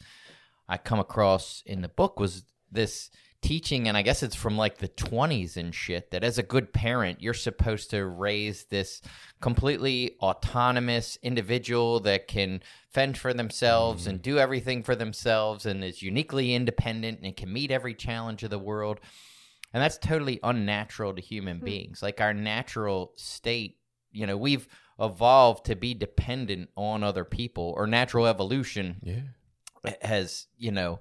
I 0.68 0.78
come 0.78 1.00
across 1.00 1.64
in 1.66 1.82
the 1.82 1.90
book 1.90 2.20
was 2.20 2.44
this 2.72 3.10
teaching, 3.42 3.88
and 3.88 3.96
I 3.96 4.02
guess 4.02 4.24
it's 4.24 4.36
from 4.36 4.58
like 4.58 4.78
the 4.78 4.90
20s 4.90 5.58
and 5.58 5.74
shit. 5.74 6.12
That 6.12 6.24
as 6.24 6.38
a 6.38 6.44
good 6.44 6.74
parent, 6.74 7.22
you're 7.22 7.34
supposed 7.34 7.90
to 7.92 8.06
raise 8.06 8.66
this 8.66 9.02
completely 9.42 10.16
autonomous 10.22 11.18
individual 11.22 12.00
that 12.02 12.28
can 12.28 12.62
fend 12.90 13.18
for 13.18 13.34
themselves 13.34 14.08
and 14.08 14.18
mm-hmm. 14.18 14.32
do 14.32 14.40
everything 14.40 14.84
for 14.84 14.96
themselves 14.96 15.66
and 15.66 15.84
is 15.84 16.02
uniquely 16.02 16.54
independent 16.54 17.20
and 17.24 17.36
can 17.36 17.52
meet 17.52 17.72
every 17.72 17.94
challenge 17.94 18.44
of 18.44 18.50
the 18.50 18.60
world. 18.60 19.00
And 19.74 19.84
that's 19.84 19.98
totally 19.98 20.40
unnatural 20.44 21.14
to 21.14 21.22
human 21.22 21.60
hmm. 21.60 21.66
beings. 21.66 22.02
Like 22.02 22.22
our 22.22 22.34
natural 22.34 23.14
state, 23.16 23.78
you 24.12 24.26
know, 24.26 24.38
we've 24.38 24.68
evolved 25.00 25.66
to 25.66 25.76
be 25.76 25.94
dependent 25.94 26.70
on 26.76 27.04
other 27.04 27.24
people, 27.24 27.74
or 27.78 27.88
natural 27.88 28.28
evolution 28.28 28.98
Yeah. 29.04 29.94
has, 30.02 30.48
you 30.58 30.72
know, 30.72 31.00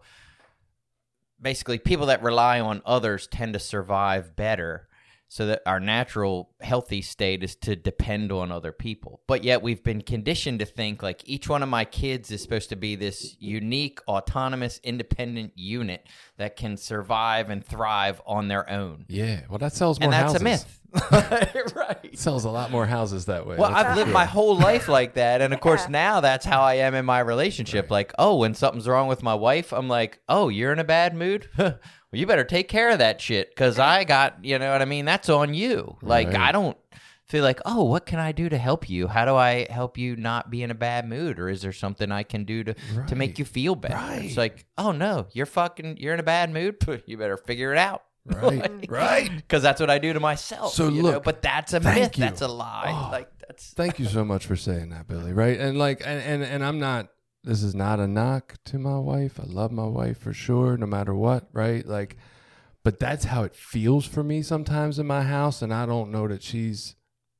basically 1.40 1.78
people 1.78 2.06
that 2.06 2.22
rely 2.22 2.60
on 2.60 2.82
others 2.84 3.26
tend 3.26 3.52
to 3.54 3.58
survive 3.58 4.36
better. 4.36 4.84
So 5.30 5.44
that 5.44 5.60
our 5.66 5.78
natural 5.78 6.48
healthy 6.62 7.02
state 7.02 7.44
is 7.44 7.54
to 7.56 7.76
depend 7.76 8.32
on 8.32 8.50
other 8.50 8.72
people. 8.72 9.20
But 9.26 9.44
yet 9.44 9.60
we've 9.60 9.84
been 9.84 10.00
conditioned 10.00 10.60
to 10.60 10.64
think 10.64 11.02
like 11.02 11.20
each 11.26 11.50
one 11.50 11.62
of 11.62 11.68
my 11.68 11.84
kids 11.84 12.30
is 12.30 12.42
supposed 12.42 12.70
to 12.70 12.76
be 12.76 12.96
this 12.96 13.36
unique, 13.38 14.00
autonomous, 14.08 14.80
independent 14.82 15.52
unit 15.54 16.06
that 16.38 16.56
can 16.56 16.76
survive 16.76 17.50
and 17.50 17.64
thrive 17.64 18.20
on 18.26 18.48
their 18.48 18.68
own. 18.70 19.04
Yeah. 19.08 19.42
Well, 19.48 19.58
that 19.58 19.74
sells 19.74 20.00
more 20.00 20.10
houses. 20.12 20.36
And 20.40 20.46
that's 20.46 20.62
houses. 20.62 20.76
a 21.12 21.12
myth. 21.12 21.74
right. 21.76 21.98
It 22.04 22.18
sells 22.18 22.44
a 22.46 22.50
lot 22.50 22.70
more 22.70 22.86
houses 22.86 23.26
that 23.26 23.46
way. 23.46 23.56
Well, 23.56 23.70
That's 23.70 23.80
I've 23.84 23.90
for 23.90 23.96
lived 23.96 24.08
sure. 24.08 24.14
my 24.14 24.24
whole 24.24 24.56
life 24.58 24.88
like 24.98 25.14
that, 25.14 25.42
and 25.42 25.52
of 25.52 25.60
course 25.60 25.82
Yeah. 25.82 25.90
now 25.90 26.20
that's 26.20 26.46
how 26.46 26.62
I 26.62 26.74
am 26.74 26.94
in 26.94 27.04
my 27.04 27.20
relationship. 27.20 27.90
Like, 27.90 28.12
oh, 28.18 28.36
when 28.36 28.54
something's 28.54 28.88
wrong 28.88 29.06
with 29.06 29.22
my 29.22 29.34
wife, 29.34 29.72
I'm 29.72 29.88
like, 29.88 30.20
oh, 30.28 30.48
you're 30.48 30.72
in 30.72 30.78
a 30.78 30.84
bad 30.84 31.14
mood. 31.14 31.48
well, 31.58 31.74
you 32.12 32.26
better 32.26 32.44
take 32.44 32.68
care 32.68 32.88
of 32.90 32.98
that 33.00 33.20
shit 33.20 33.50
because 33.50 33.78
I 33.78 34.04
got, 34.04 34.42
you 34.44 34.58
know 34.58 34.72
what 34.72 34.80
I 34.80 34.86
mean. 34.86 35.04
That's 35.04 35.28
on 35.28 35.52
you. 35.52 35.98
Like, 36.00 36.28
Right. 36.28 36.36
I 36.36 36.52
don't 36.52 36.76
feel 37.28 37.44
like, 37.44 37.60
oh, 37.66 37.84
what 37.84 38.06
can 38.06 38.18
I 38.18 38.32
do 38.32 38.48
to 38.48 38.56
help 38.56 38.88
you? 38.88 39.06
How 39.06 39.24
do 39.24 39.34
I 39.34 39.66
help 39.70 39.98
you 39.98 40.16
not 40.16 40.50
be 40.50 40.62
in 40.62 40.70
a 40.70 40.74
bad 40.74 41.08
mood, 41.08 41.38
or 41.38 41.48
is 41.48 41.62
there 41.62 41.72
something 41.72 42.10
I 42.10 42.22
can 42.22 42.44
do 42.44 42.64
to 42.64 42.74
to 43.08 43.14
make 43.14 43.38
you 43.38 43.44
feel 43.44 43.74
better? 43.74 43.94
Right. 43.94 44.24
It's 44.24 44.36
like, 44.36 44.66
oh 44.76 44.92
no, 44.92 45.26
you're 45.32 45.46
fucking, 45.46 45.98
you're 45.98 46.14
in 46.14 46.20
a 46.20 46.24
bad 46.24 46.52
mood. 46.52 46.76
You 47.06 47.16
better 47.16 47.36
figure 47.36 47.72
it 47.72 47.78
out. 47.78 48.02
Right. 48.28 48.86
right. 48.90 49.30
Because 49.34 49.62
that's 49.62 49.80
what 49.80 49.88
I 49.88 49.98
do 49.98 50.12
to 50.12 50.20
myself. 50.20 50.74
So 50.74 50.88
you 50.88 51.02
know? 51.02 51.12
look, 51.12 51.24
but 51.24 51.40
that's 51.40 51.72
a 51.72 51.80
myth. 51.80 52.18
you. 52.18 52.24
That's 52.24 52.42
a 52.42 52.48
lie. 52.48 52.92
Oh. 52.94 53.10
like 53.10 53.30
that's 53.38 53.70
Thank 53.74 53.98
you 53.98 54.04
so 54.04 54.22
much 54.22 54.44
for 54.44 54.54
saying 54.56 54.90
that, 54.90 55.08
Billy. 55.08 55.32
Right. 55.32 55.58
And 55.58 55.78
like, 55.78 56.02
and, 56.04 56.20
and, 56.20 56.42
and 56.42 56.62
I'm 56.62 56.78
not, 56.78 57.08
this 57.42 57.62
is 57.62 57.74
not 57.74 58.00
a 58.00 58.06
knock 58.06 58.56
to 58.66 58.78
my 58.78 58.98
wife. 58.98 59.40
I 59.40 59.44
love 59.46 59.72
my 59.72 59.86
wife 59.86 60.18
for 60.18 60.34
sure, 60.34 60.76
no 60.76 60.84
matter 60.86 61.14
what. 61.14 61.48
Right. 61.52 61.86
Like, 61.86 62.18
but 62.84 62.98
that's 62.98 63.24
how 63.24 63.44
it 63.44 63.54
feels 63.54 64.04
for 64.04 64.22
me 64.22 64.42
sometimes 64.42 64.98
in 64.98 65.06
my 65.06 65.22
house. 65.22 65.62
And 65.62 65.72
I 65.72 65.86
don't 65.86 66.10
know 66.10 66.28
that 66.28 66.42
she's 66.42 66.96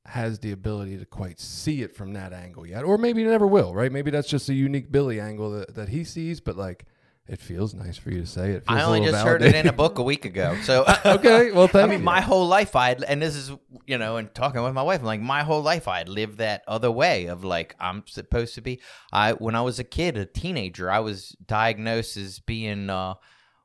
has 0.09 0.39
the 0.39 0.51
ability 0.51 0.97
to 0.97 1.05
quite 1.05 1.39
see 1.39 1.81
it 1.81 1.95
from 1.95 2.13
that 2.13 2.33
angle 2.33 2.65
yet. 2.65 2.83
Or 2.83 2.97
maybe 2.97 3.23
never 3.23 3.47
will. 3.47 3.73
Right. 3.73 3.91
Maybe 3.91 4.11
that's 4.11 4.27
just 4.27 4.49
a 4.49 4.53
unique 4.53 4.91
Billy 4.91 5.19
angle 5.19 5.51
that, 5.51 5.75
that 5.75 5.89
he 5.89 6.03
sees. 6.03 6.39
But 6.39 6.57
like, 6.57 6.85
it 7.27 7.39
feels 7.39 7.75
nice 7.75 7.95
for 7.95 8.09
you 8.09 8.21
to 8.21 8.25
say 8.25 8.51
it. 8.53 8.65
feels 8.65 8.81
only 8.81 9.05
just 9.05 9.23
heard 9.23 9.43
it 9.43 9.53
in 9.53 9.67
a 9.67 9.73
book 9.73 9.99
a 9.99 10.03
week 10.03 10.25
ago. 10.25 10.57
So 10.63 10.83
okay. 11.05 11.51
Well, 11.51 11.67
thank 11.67 11.83
I 11.83 11.87
mean, 11.87 11.99
you. 11.99 12.05
my 12.05 12.21
whole 12.21 12.47
life 12.47 12.75
I'd 12.75 13.03
and 13.03 13.21
this 13.21 13.35
is 13.35 13.51
you 13.85 13.99
know, 13.99 14.17
and 14.17 14.33
talking 14.33 14.63
with 14.63 14.73
my 14.73 14.81
wife, 14.81 15.01
I'm 15.01 15.05
like 15.05 15.21
my 15.21 15.43
whole 15.43 15.61
life 15.61 15.87
I'd 15.87 16.09
lived 16.09 16.39
that 16.39 16.63
other 16.67 16.89
way 16.89 17.27
of 17.27 17.43
like 17.43 17.75
I'm 17.79 18.03
supposed 18.07 18.55
to 18.55 18.61
be. 18.61 18.81
I 19.13 19.33
when 19.33 19.53
I 19.53 19.61
was 19.61 19.77
a 19.77 19.83
kid, 19.83 20.17
a 20.17 20.25
teenager, 20.25 20.89
I 20.89 20.99
was 21.01 21.35
diagnosed 21.45 22.17
as 22.17 22.39
being 22.39 22.89
uh 22.89 23.13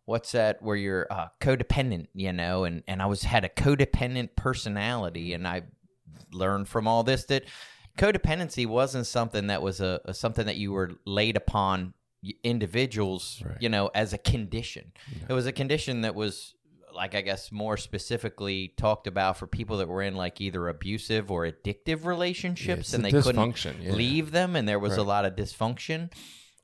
what's 0.04 0.32
that 0.32 0.62
where 0.62 0.76
you're 0.76 1.06
uh, 1.10 1.28
codependent, 1.40 2.08
you 2.14 2.32
know, 2.32 2.64
and 2.64 2.82
and 2.86 3.00
I 3.00 3.06
was 3.06 3.22
had 3.22 3.44
a 3.44 3.48
codependent 3.48 4.36
personality, 4.36 5.32
and 5.32 5.48
I 5.48 5.62
learned 6.34 6.68
from 6.68 6.86
all 6.88 7.02
this 7.02 7.24
that 7.26 7.44
codependency 7.96 8.66
wasn't 8.66 9.06
something 9.06 9.46
that 9.46 9.62
was 9.62 9.80
a, 9.80 10.00
a 10.04 10.12
something 10.14 10.46
that 10.46 10.56
you 10.56 10.72
were 10.72 10.92
laid 11.06 11.36
upon 11.36 11.94
individuals, 12.42 13.42
Right. 13.44 13.56
you 13.60 13.68
know, 13.68 13.90
as 13.94 14.12
a 14.12 14.18
condition. 14.18 14.92
It 15.28 15.32
was 15.32 15.46
a 15.46 15.52
condition 15.52 16.02
that 16.02 16.14
was 16.14 16.54
like 16.94 17.14
I 17.16 17.22
guess 17.22 17.50
more 17.50 17.76
specifically 17.76 18.72
talked 18.76 19.06
about 19.08 19.36
for 19.36 19.46
people 19.48 19.78
that 19.78 19.88
were 19.88 20.02
in 20.02 20.14
like 20.14 20.40
either 20.40 20.68
abusive 20.68 21.28
or 21.30 21.44
addictive 21.44 22.04
relationships 22.04 22.80
it's 22.80 22.94
and 22.94 23.04
they 23.04 23.10
couldn't 23.10 23.56
yeah. 23.82 23.90
leave 23.92 24.30
them 24.30 24.54
and 24.54 24.68
there 24.68 24.78
was 24.78 24.96
a 24.96 25.02
lot 25.02 25.24
of 25.24 25.34
dysfunction. 25.34 26.12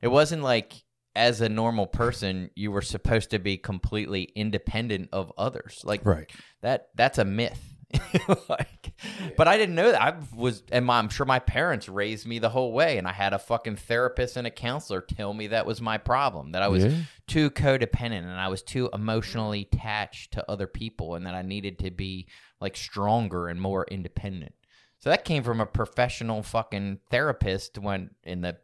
It 0.01 0.07
wasn't 0.07 0.41
like 0.41 0.83
as 1.17 1.41
a 1.41 1.49
normal 1.49 1.85
person 1.85 2.49
you 2.55 2.71
were 2.71 2.81
supposed 2.81 3.29
to 3.31 3.39
be 3.39 3.57
completely 3.57 4.23
independent 4.33 5.09
of 5.11 5.33
others. 5.37 5.81
Like 5.83 6.05
Right. 6.05 6.31
that 6.61 6.87
that's 6.95 7.17
a 7.17 7.25
myth. 7.25 7.61
like, 8.49 8.93
but 9.37 9.47
I 9.47 9.57
didn't 9.57 9.75
know 9.75 9.91
that. 9.91 10.01
I 10.01 10.13
was, 10.35 10.63
and 10.71 10.85
my, 10.85 10.97
I'm 10.99 11.09
sure 11.09 11.25
my 11.25 11.39
parents 11.39 11.89
raised 11.89 12.25
me 12.27 12.39
the 12.39 12.49
whole 12.49 12.71
way, 12.73 12.97
and 12.97 13.07
I 13.07 13.11
had 13.13 13.33
a 13.33 13.39
fucking 13.39 13.75
therapist 13.77 14.37
and 14.37 14.45
a 14.47 14.51
counselor 14.51 15.01
tell 15.01 15.33
me 15.33 15.47
that 15.47 15.65
was 15.65 15.81
my 15.81 15.97
problem. 15.97 16.51
That 16.51 16.61
I 16.63 16.67
was 16.67 16.85
Yeah. 16.85 16.97
too 17.27 17.49
codependent 17.51 18.23
and 18.23 18.31
I 18.31 18.47
was 18.47 18.61
too 18.63 18.89
emotionally 18.93 19.67
attached 19.71 20.33
to 20.33 20.49
other 20.51 20.67
people, 20.67 21.15
and 21.15 21.25
that 21.25 21.35
I 21.35 21.41
needed 21.41 21.79
to 21.79 21.91
be 21.91 22.27
like 22.59 22.75
stronger 22.77 23.47
and 23.47 23.59
more 23.61 23.85
independent. 23.89 24.53
So 24.99 25.09
that 25.09 25.25
came 25.25 25.41
from 25.43 25.59
a 25.59 25.65
professional 25.65 26.43
fucking 26.43 26.99
therapist 27.09 27.77
when 27.79 28.11
in 28.23 28.41
the 28.41 28.57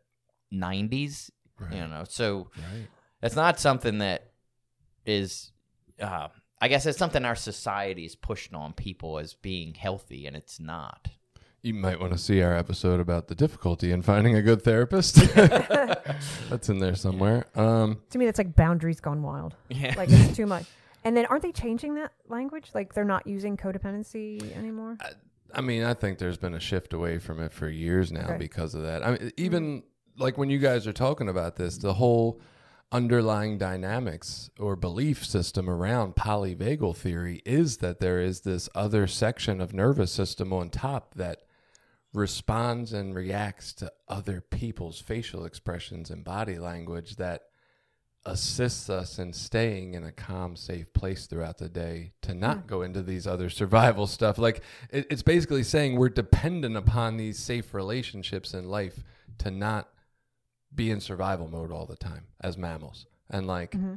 90s 0.53 1.31
You 1.71 1.87
know, 1.87 2.03
so 2.07 2.51
Right. 2.55 2.87
it's 3.23 3.35
not 3.35 3.59
something 3.59 3.97
that 3.97 4.31
is. 5.05 5.51
Uh, 5.99 6.27
I 6.59 6.67
guess 6.67 6.85
it's 6.85 6.97
something 6.97 7.23
our 7.23 7.35
society 7.35 8.05
is 8.05 8.15
pushing 8.15 8.55
on 8.55 8.73
people 8.73 9.19
as 9.19 9.33
being 9.35 9.73
healthy, 9.75 10.25
and 10.25 10.35
it's 10.35 10.59
not. 10.59 11.07
You 11.61 11.73
might 11.73 11.99
want 11.99 12.13
to 12.13 12.17
see 12.17 12.41
our 12.41 12.55
episode 12.55 12.99
about 12.99 13.27
the 13.27 13.35
difficulty 13.35 13.91
in 13.91 14.01
finding 14.01 14.35
a 14.35 14.41
good 14.41 14.61
therapist. 14.63 15.15
That's 15.35 16.69
in 16.69 16.79
there 16.79 16.95
somewhere. 16.95 17.45
Um, 17.55 17.99
To 18.11 18.17
me, 18.17 18.25
that's 18.25 18.37
like 18.37 18.55
boundaries 18.55 18.99
gone 18.99 19.21
wild. 19.23 19.55
Yeah. 19.69 19.93
Like 19.97 20.09
it's 20.11 20.35
too 20.35 20.45
much. 20.45 20.65
And 21.03 21.15
then 21.15 21.25
aren't 21.25 21.43
they 21.43 21.51
changing 21.51 21.95
that 21.95 22.11
language? 22.27 22.69
Like 22.73 22.93
they're 22.93 23.03
not 23.05 23.27
using 23.27 23.57
codependency 23.57 24.55
anymore? 24.57 24.97
I 25.53 25.61
mean, 25.61 25.83
I 25.83 25.93
think 25.93 26.17
there's 26.19 26.37
been 26.37 26.53
a 26.53 26.59
shift 26.59 26.93
away 26.93 27.17
from 27.19 27.39
it 27.41 27.51
for 27.51 27.69
years 27.69 28.11
now 28.11 28.25
Okay. 28.25 28.37
because 28.37 28.73
of 28.75 28.83
that. 28.83 29.05
I 29.05 29.11
mean, 29.11 29.31
even 29.37 29.83
like 30.17 30.37
when 30.37 30.49
you 30.49 30.59
guys 30.59 30.87
are 30.87 30.93
talking 30.93 31.29
about 31.29 31.55
this, 31.55 31.77
the 31.77 31.93
whole 31.93 32.39
underlying 32.91 33.57
dynamics 33.57 34.49
or 34.59 34.75
belief 34.75 35.25
system 35.25 35.69
around 35.69 36.15
polyvagal 36.15 36.95
theory 36.95 37.41
is 37.45 37.77
that 37.77 37.99
there 37.99 38.21
is 38.21 38.41
this 38.41 38.69
other 38.73 39.07
section 39.07 39.59
of 39.59 39.73
nervous 39.73 40.11
system 40.11 40.53
on 40.53 40.69
top 40.69 41.13
that 41.15 41.41
responds 42.13 42.93
and 42.93 43.13
reacts 43.13 43.73
to 43.73 43.91
other 44.07 44.39
people's 44.39 45.01
facial 45.01 45.45
expressions 45.45 46.09
and 46.09 46.23
body 46.23 46.57
language 46.57 47.17
that 47.17 47.43
assists 48.25 48.89
us 48.89 49.19
in 49.19 49.31
staying 49.31 49.93
in 49.93 50.03
a 50.03 50.11
calm, 50.11 50.55
safe 50.55 50.91
place 50.93 51.27
throughout 51.27 51.57
the 51.57 51.69
day 51.69 52.11
to 52.21 52.33
not 52.33 52.67
go 52.67 52.81
into 52.81 53.01
these 53.01 53.25
other 53.25 53.49
survival 53.49 54.07
stuff. 54.07 54.37
Like 54.37 54.61
it, 54.91 55.07
it's 55.09 55.23
basically 55.23 55.63
saying 55.63 55.95
we're 55.95 56.09
dependent 56.09 56.75
upon 56.75 57.17
these 57.17 57.39
safe 57.39 57.73
relationships 57.73 58.53
in 58.53 58.69
life 58.69 59.03
to 59.39 59.51
not 59.51 59.89
be 60.73 60.91
in 60.91 60.99
survival 60.99 61.47
mode 61.47 61.71
all 61.71 61.85
the 61.85 61.95
time 61.95 62.25
as 62.41 62.57
mammals. 62.57 63.05
And 63.29 63.47
like, 63.47 63.71
mm-hmm. 63.71 63.95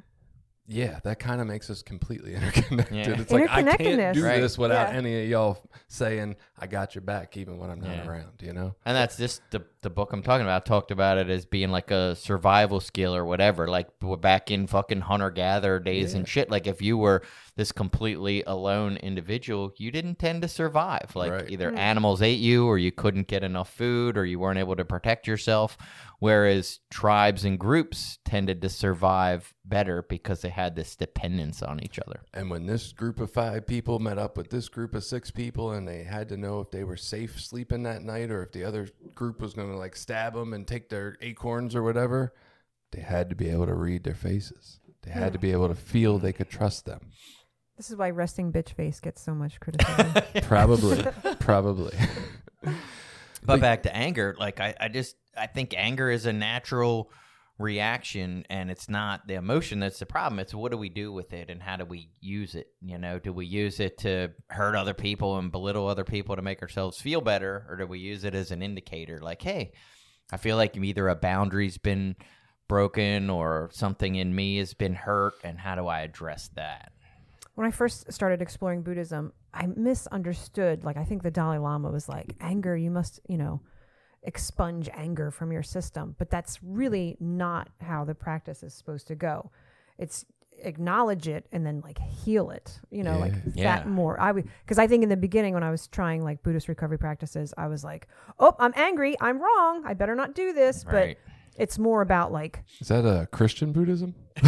yeah, 0.66 1.00
that 1.04 1.18
kind 1.18 1.40
of 1.40 1.46
makes 1.46 1.70
us 1.70 1.82
completely 1.82 2.34
interconnected. 2.36 2.96
Yeah. 2.96 3.20
It's 3.20 3.30
like 3.32 3.48
I 3.50 3.62
can't 3.76 4.14
do 4.14 4.24
Right. 4.24 4.40
this 4.40 4.56
without 4.58 4.92
Yeah. 4.92 4.98
any 4.98 5.22
of 5.24 5.28
y'all 5.28 5.70
saying 5.88 6.36
I 6.58 6.66
got 6.66 6.94
your 6.94 7.02
back, 7.02 7.36
even 7.36 7.58
when 7.58 7.70
I'm 7.70 7.80
not 7.80 7.90
Yeah. 7.96 8.08
around. 8.08 8.40
You 8.40 8.52
know? 8.52 8.74
And 8.84 8.96
that's 8.96 9.16
just 9.16 9.42
the 9.50 9.64
the 9.82 9.90
book 9.90 10.12
I'm 10.12 10.22
talking 10.22 10.44
about. 10.44 10.66
talked 10.66 10.90
about 10.90 11.18
it 11.18 11.30
as 11.30 11.46
being 11.46 11.70
like 11.70 11.90
a 11.90 12.14
survival 12.14 12.80
skill 12.80 13.14
or 13.14 13.24
whatever. 13.24 13.66
Like 13.68 13.88
we're 14.02 14.16
back 14.16 14.50
in 14.50 14.66
fucking 14.66 15.00
hunter 15.00 15.30
gatherer 15.30 15.80
days 15.80 16.14
and 16.14 16.28
shit. 16.28 16.50
Like 16.50 16.66
if 16.66 16.82
you 16.82 16.98
were 16.98 17.22
this 17.56 17.72
completely 17.72 18.42
alone 18.46 18.96
individual, 18.96 19.72
you 19.76 19.90
didn't 19.90 20.18
tend 20.18 20.42
to 20.42 20.48
survive. 20.48 21.12
Like 21.14 21.32
Right. 21.32 21.50
either 21.50 21.70
animals 21.72 22.22
ate 22.22 22.40
you, 22.40 22.66
or 22.66 22.78
you 22.78 22.92
couldn't 22.92 23.26
get 23.26 23.42
enough 23.44 23.72
food, 23.72 24.16
or 24.16 24.24
you 24.24 24.38
weren't 24.38 24.58
able 24.58 24.76
to 24.76 24.84
protect 24.84 25.26
yourself. 25.26 25.78
Whereas 26.18 26.80
tribes 26.90 27.46
and 27.46 27.58
groups 27.58 28.18
tended 28.26 28.60
to 28.60 28.68
survive 28.68 29.54
better 29.64 30.02
because 30.02 30.42
they 30.42 30.50
had 30.50 30.76
this 30.76 30.94
dependence 30.96 31.62
on 31.62 31.82
each 31.82 31.98
other. 31.98 32.20
And 32.34 32.50
when 32.50 32.66
this 32.66 32.92
group 32.92 33.20
of 33.20 33.32
five 33.32 33.66
people 33.66 33.98
met 34.00 34.18
up 34.18 34.36
with 34.36 34.50
this 34.50 34.68
group 34.68 34.94
of 34.94 35.02
six 35.04 35.30
people 35.30 35.70
and 35.70 35.88
they 35.88 36.02
had 36.02 36.28
to 36.28 36.36
know 36.36 36.60
if 36.60 36.70
they 36.70 36.84
were 36.84 36.96
safe 36.96 37.40
sleeping 37.40 37.84
that 37.84 38.02
night 38.02 38.30
or 38.30 38.42
if 38.42 38.52
the 38.52 38.64
other 38.64 38.88
group 39.14 39.40
was 39.40 39.54
going 39.54 39.69
to 39.69 39.69
like 39.76 39.96
stab 39.96 40.34
them 40.34 40.52
and 40.52 40.66
take 40.66 40.88
their 40.88 41.16
acorns 41.20 41.74
or 41.74 41.82
whatever, 41.82 42.32
they 42.92 43.00
had 43.00 43.30
to 43.30 43.36
be 43.36 43.48
able 43.48 43.66
to 43.66 43.74
read 43.74 44.04
their 44.04 44.14
faces. 44.14 44.80
They 45.02 45.10
had 45.10 45.32
to 45.32 45.38
be 45.38 45.52
able 45.52 45.68
to 45.68 45.74
feel 45.74 46.18
they 46.18 46.32
could 46.32 46.50
trust 46.50 46.84
them. 46.84 47.12
This 47.76 47.90
is 47.90 47.96
why 47.96 48.10
resting 48.10 48.52
bitch 48.52 48.74
face 48.74 49.00
gets 49.00 49.22
so 49.22 49.34
much 49.34 49.58
criticism. 49.60 50.12
Probably. 50.42 51.02
probably. 51.38 51.96
But 53.42 53.60
back 53.60 53.84
to 53.84 53.96
anger, 53.96 54.36
like 54.38 54.60
I, 54.60 54.74
I 54.78 54.88
just 54.88 55.16
I 55.34 55.46
think 55.46 55.74
anger 55.74 56.10
is 56.10 56.26
a 56.26 56.32
natural 56.32 57.10
reaction 57.60 58.44
and 58.48 58.70
it's 58.70 58.88
not 58.88 59.26
the 59.26 59.34
emotion 59.34 59.80
that's 59.80 59.98
the 59.98 60.06
problem. 60.06 60.38
It's 60.38 60.54
what 60.54 60.72
do 60.72 60.78
we 60.78 60.88
do 60.88 61.12
with 61.12 61.32
it 61.32 61.50
and 61.50 61.62
how 61.62 61.76
do 61.76 61.84
we 61.84 62.10
use 62.20 62.54
it? 62.54 62.68
You 62.80 62.98
know, 62.98 63.18
do 63.18 63.32
we 63.32 63.46
use 63.46 63.80
it 63.80 63.98
to 63.98 64.30
hurt 64.48 64.74
other 64.74 64.94
people 64.94 65.38
and 65.38 65.52
belittle 65.52 65.86
other 65.86 66.04
people 66.04 66.36
to 66.36 66.42
make 66.42 66.62
ourselves 66.62 67.00
feel 67.00 67.20
better, 67.20 67.66
or 67.68 67.76
do 67.76 67.86
we 67.86 67.98
use 67.98 68.24
it 68.24 68.34
as 68.34 68.50
an 68.50 68.62
indicator 68.62 69.18
like, 69.20 69.42
hey, 69.42 69.72
I 70.32 70.38
feel 70.38 70.56
like 70.56 70.76
either 70.76 71.08
a 71.08 71.14
boundary's 71.14 71.78
been 71.78 72.16
broken 72.66 73.30
or 73.30 73.68
something 73.72 74.14
in 74.14 74.34
me 74.34 74.56
has 74.58 74.74
been 74.74 74.94
hurt 74.94 75.34
and 75.44 75.58
how 75.58 75.74
do 75.74 75.86
I 75.86 76.00
address 76.00 76.48
that? 76.54 76.92
when 77.60 77.66
I 77.66 77.72
first 77.72 78.10
started 78.10 78.40
exploring 78.40 78.80
Buddhism, 78.80 79.34
I 79.52 79.66
misunderstood. 79.66 80.82
Like, 80.82 80.96
I 80.96 81.04
think 81.04 81.22
the 81.22 81.30
Dalai 81.30 81.58
Lama 81.58 81.90
was 81.90 82.08
like, 82.08 82.34
anger, 82.40 82.74
you 82.74 82.90
must, 82.90 83.20
you 83.28 83.36
know, 83.36 83.60
expunge 84.22 84.88
anger 84.92 85.30
from 85.30 85.52
your 85.52 85.62
system. 85.62 86.14
But 86.18 86.30
that's 86.30 86.62
really 86.62 87.16
not 87.20 87.68
how 87.80 88.04
the 88.04 88.14
practice 88.14 88.62
is 88.62 88.74
supposed 88.74 89.06
to 89.08 89.14
go. 89.14 89.50
It's 89.98 90.24
acknowledge 90.62 91.26
it 91.26 91.46
and 91.52 91.64
then 91.64 91.80
like 91.80 91.98
heal 91.98 92.50
it, 92.50 92.78
you 92.90 93.02
know, 93.02 93.18
like 93.18 93.32
Yeah. 93.54 93.76
that 93.76 93.88
more. 93.88 94.20
I 94.20 94.30
would, 94.32 94.46
because 94.64 94.78
I 94.78 94.86
think 94.86 95.02
in 95.02 95.08
the 95.08 95.16
beginning 95.16 95.54
when 95.54 95.62
I 95.62 95.70
was 95.70 95.86
trying 95.88 96.22
like 96.22 96.42
Buddhist 96.42 96.68
recovery 96.68 96.98
practices, 96.98 97.54
I 97.56 97.66
was 97.68 97.82
like, 97.82 98.08
oh, 98.38 98.54
I'm 98.58 98.72
angry. 98.76 99.16
I'm 99.20 99.40
wrong. 99.40 99.84
I 99.86 99.94
better 99.94 100.14
not 100.14 100.34
do 100.34 100.52
this. 100.52 100.84
Right. 100.84 101.16
But 101.16 101.60
it's 101.62 101.78
more 101.78 102.02
about 102.02 102.30
like, 102.30 102.62
Is 102.78 102.88
that 102.88 103.06
a 103.06 103.26
Christian 103.26 103.72
Buddhism? 103.72 104.14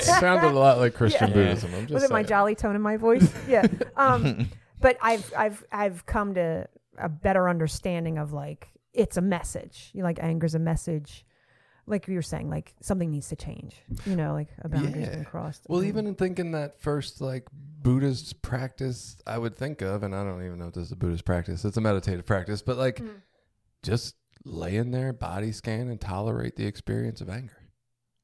Sounded 0.00 0.50
a 0.50 0.58
lot 0.58 0.78
like 0.78 0.94
Christian 0.94 1.28
Yeah. 1.28 1.34
Buddhism. 1.34 1.74
I'm 1.74 1.82
just 1.82 1.94
was 1.94 2.02
it 2.04 2.10
my 2.10 2.22
jolly 2.22 2.54
tone 2.54 2.76
in 2.76 2.82
my 2.82 2.96
voice? 2.96 3.32
yeah. 3.48 3.66
Um, 3.96 4.50
but 4.80 4.96
I've 5.00 5.32
I've 5.36 5.64
I've 5.72 6.06
come 6.06 6.34
to 6.34 6.68
a 6.98 7.08
better 7.08 7.48
understanding 7.48 8.18
of 8.18 8.32
like 8.32 8.68
it's 8.94 9.16
a 9.16 9.20
message. 9.22 9.90
You 9.92 10.00
know, 10.00 10.04
like 10.06 10.22
anger's 10.22 10.54
a 10.54 10.58
message. 10.58 11.24
Like 11.86 12.08
you 12.08 12.14
were 12.14 12.22
saying, 12.22 12.48
like 12.48 12.74
something 12.80 13.10
needs 13.10 13.28
to 13.28 13.36
change. 13.36 13.76
You 14.06 14.16
know, 14.16 14.32
like 14.32 14.48
a 14.62 14.68
boundary's 14.70 15.06
Yeah. 15.08 15.16
been 15.16 15.24
crossed. 15.24 15.66
Well, 15.68 15.80
Um, 15.80 15.86
even 15.86 16.06
in 16.06 16.14
thinking 16.14 16.52
that 16.52 16.80
first 16.80 17.20
like 17.20 17.46
Buddhist 17.52 18.40
practice, 18.40 19.18
I 19.26 19.36
would 19.36 19.54
think 19.56 19.82
of, 19.82 20.02
and 20.02 20.14
I 20.14 20.24
don't 20.24 20.42
even 20.44 20.58
know 20.58 20.68
if 20.68 20.74
this 20.74 20.86
is 20.86 20.92
a 20.92 20.96
Buddhist 20.96 21.26
practice. 21.26 21.62
It's 21.64 21.76
a 21.76 21.82
meditative 21.82 22.24
practice, 22.24 22.62
but 22.62 22.78
like 22.78 23.00
Mm. 23.02 23.20
just 23.82 24.16
lay 24.46 24.76
in 24.76 24.92
there, 24.92 25.12
body 25.12 25.52
scan, 25.52 25.88
and 25.88 26.00
tolerate 26.00 26.56
the 26.56 26.66
experience 26.66 27.20
of 27.20 27.28
anger. 27.28 27.58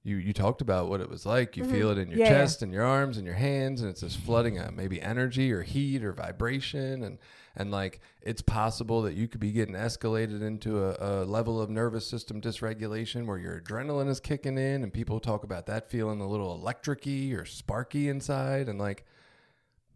You 0.03 0.17
you 0.17 0.33
talked 0.33 0.63
about 0.63 0.89
what 0.89 1.03
it 1.03 1.11
was 1.11 1.27
like. 1.27 1.59
You 1.59 1.65
Mhm. 1.65 1.71
feel 1.71 1.91
it 1.91 1.99
in 1.99 2.09
your 2.09 2.19
Yeah, 2.21 2.25
yeah. 2.25 2.31
chest 2.31 2.63
and 2.63 2.73
your 2.73 2.85
arms 2.85 3.19
and 3.19 3.27
your 3.27 3.35
hands, 3.37 3.83
and 3.83 3.91
it's 3.91 4.01
just 4.01 4.17
flooding 4.19 4.57
out 4.59 4.75
maybe 4.75 5.03
energy 5.03 5.53
or 5.53 5.61
heat 5.63 6.03
or 6.03 6.13
vibration, 6.15 7.03
and 7.03 7.19
and 7.57 7.71
like 7.71 8.01
it's 8.23 8.43
possible 8.43 9.03
that 9.03 9.15
you 9.15 9.27
could 9.29 9.41
be 9.41 9.53
getting 9.53 9.75
escalated 9.75 10.43
into 10.43 10.85
a, 10.85 10.97
a 11.01 11.25
level 11.25 11.61
of 11.61 11.69
nervous 11.71 12.07
system 12.07 12.41
dysregulation 12.41 13.27
where 13.27 13.39
your 13.39 13.61
adrenaline 13.61 14.09
is 14.09 14.21
kicking 14.21 14.57
in, 14.59 14.83
and 14.83 14.93
people 14.93 15.21
talk 15.21 15.45
about 15.45 15.67
that 15.67 15.91
feeling 15.91 16.21
a 16.21 16.29
little 16.29 16.59
electricy 16.59 17.37
or 17.37 17.45
sparky 17.45 18.09
inside, 18.09 18.69
and 18.69 18.79
like 18.79 19.05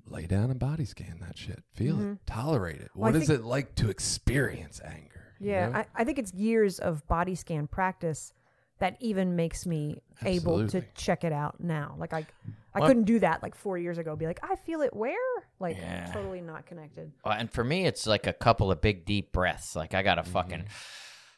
lay 0.07 0.27
down 0.27 0.51
and 0.51 0.59
body 0.59 0.85
scan 0.85 1.19
that 1.21 1.38
shit, 1.38 1.62
feel 1.75 2.01
it, 2.01 2.19
tolerate 2.27 2.77
it. 2.77 2.90
Mm-hmm. 2.90 3.01
Well, 3.01 3.09
I 3.09 3.12
What 3.12 3.23
is 3.23 3.29
think- 3.29 3.40
it 3.40 3.45
like 3.47 3.75
to 3.77 3.88
experience 3.88 4.81
anger? 4.85 5.11
you 5.40 5.51
yeah, 5.51 5.69
know? 5.69 5.79
I, 5.79 5.87
I 5.97 6.05
think 6.05 6.19
it's 6.19 6.33
years 6.35 6.79
of 6.79 7.07
body 7.09 7.35
scan 7.35 7.67
practice 7.67 8.33
that 8.79 8.97
even 9.01 9.37
makes 9.37 9.67
me 9.67 10.03
able 10.25 10.67
to 10.69 10.83
check 10.95 11.25
it 11.25 11.33
out 11.33 11.61
now. 11.61 11.95
Like 11.99 12.12
I 12.12 12.27
I 12.75 12.81
Well- 12.81 12.89
couldn't 12.89 13.05
do 13.05 13.21
that 13.21 13.43
like 13.43 13.55
four 13.55 13.79
years 13.79 13.99
ago. 13.99 14.17
Be 14.17 14.27
like, 14.27 14.41
I 14.43 14.57
feel 14.57 14.83
it 14.83 14.95
where? 14.95 15.15
Like 15.61 15.77
Yeah. 15.77 16.07
totally 16.13 16.41
not 16.41 16.67
connected. 16.67 17.13
Well, 17.25 17.35
and 17.35 17.51
for 17.51 17.63
me, 17.63 17.87
it's 17.87 18.07
like 18.07 18.27
a 18.27 18.33
couple 18.33 18.71
of 18.73 18.81
big 18.81 19.05
deep 19.05 19.33
breaths. 19.33 19.77
Like 19.77 19.95
I 19.95 20.03
got 20.03 20.17
to 20.17 20.23
mm-hmm. 20.23 20.33
fucking, 20.33 20.65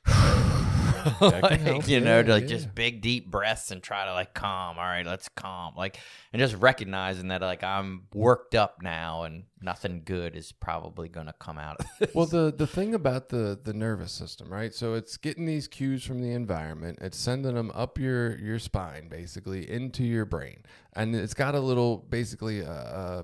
Help, 1.21 1.88
you 1.88 2.01
know, 2.01 2.16
yeah, 2.16 2.23
to 2.23 2.33
like 2.33 2.42
yeah. 2.42 2.49
just 2.49 2.75
big 2.75 3.01
deep 3.01 3.31
breaths 3.31 3.71
and 3.71 3.83
try 3.83 4.05
to 4.05 4.12
like 4.12 4.35
calm. 4.35 4.79
All 4.79 4.85
right, 4.85 5.07
let's 5.07 5.29
calm. 5.29 5.75
Like 5.77 5.99
and 6.33 6.40
just 6.40 6.57
recognizing 6.57 7.29
that 7.29 7.42
like 7.42 7.62
I'm 7.62 8.05
worked 8.12 8.55
up 8.55 8.83
now 8.83 9.23
and 9.23 9.45
nothing 9.61 10.03
good 10.05 10.37
is 10.37 10.53
probably 10.53 11.09
gonna 11.09 11.35
come 11.38 11.59
out 11.59 11.81
of 11.81 11.87
it. 12.01 12.11
Well, 12.14 12.27
the 12.27 12.53
the 12.57 12.66
thing 12.66 12.95
about 12.95 13.29
the 13.29 13.59
the 13.62 13.73
nervous 13.73 14.12
system, 14.12 14.53
right? 14.53 14.75
So 14.75 14.95
it's 14.95 15.16
getting 15.16 15.47
these 15.47 15.69
cues 15.69 16.05
from 16.05 16.21
the 16.21 16.33
environment. 16.33 16.99
It's 17.01 17.19
sending 17.19 17.55
them 17.55 17.71
up 17.75 17.99
your 17.99 18.37
your 18.38 18.59
spine, 18.59 19.09
basically 19.09 19.71
into 19.71 20.05
your 20.05 20.25
brain, 20.25 20.64
and 20.95 21.14
it's 21.14 21.35
got 21.35 21.55
a 21.55 21.61
little, 21.61 21.99
basically, 21.99 22.64
uh, 22.64 22.71
uh 22.71 23.23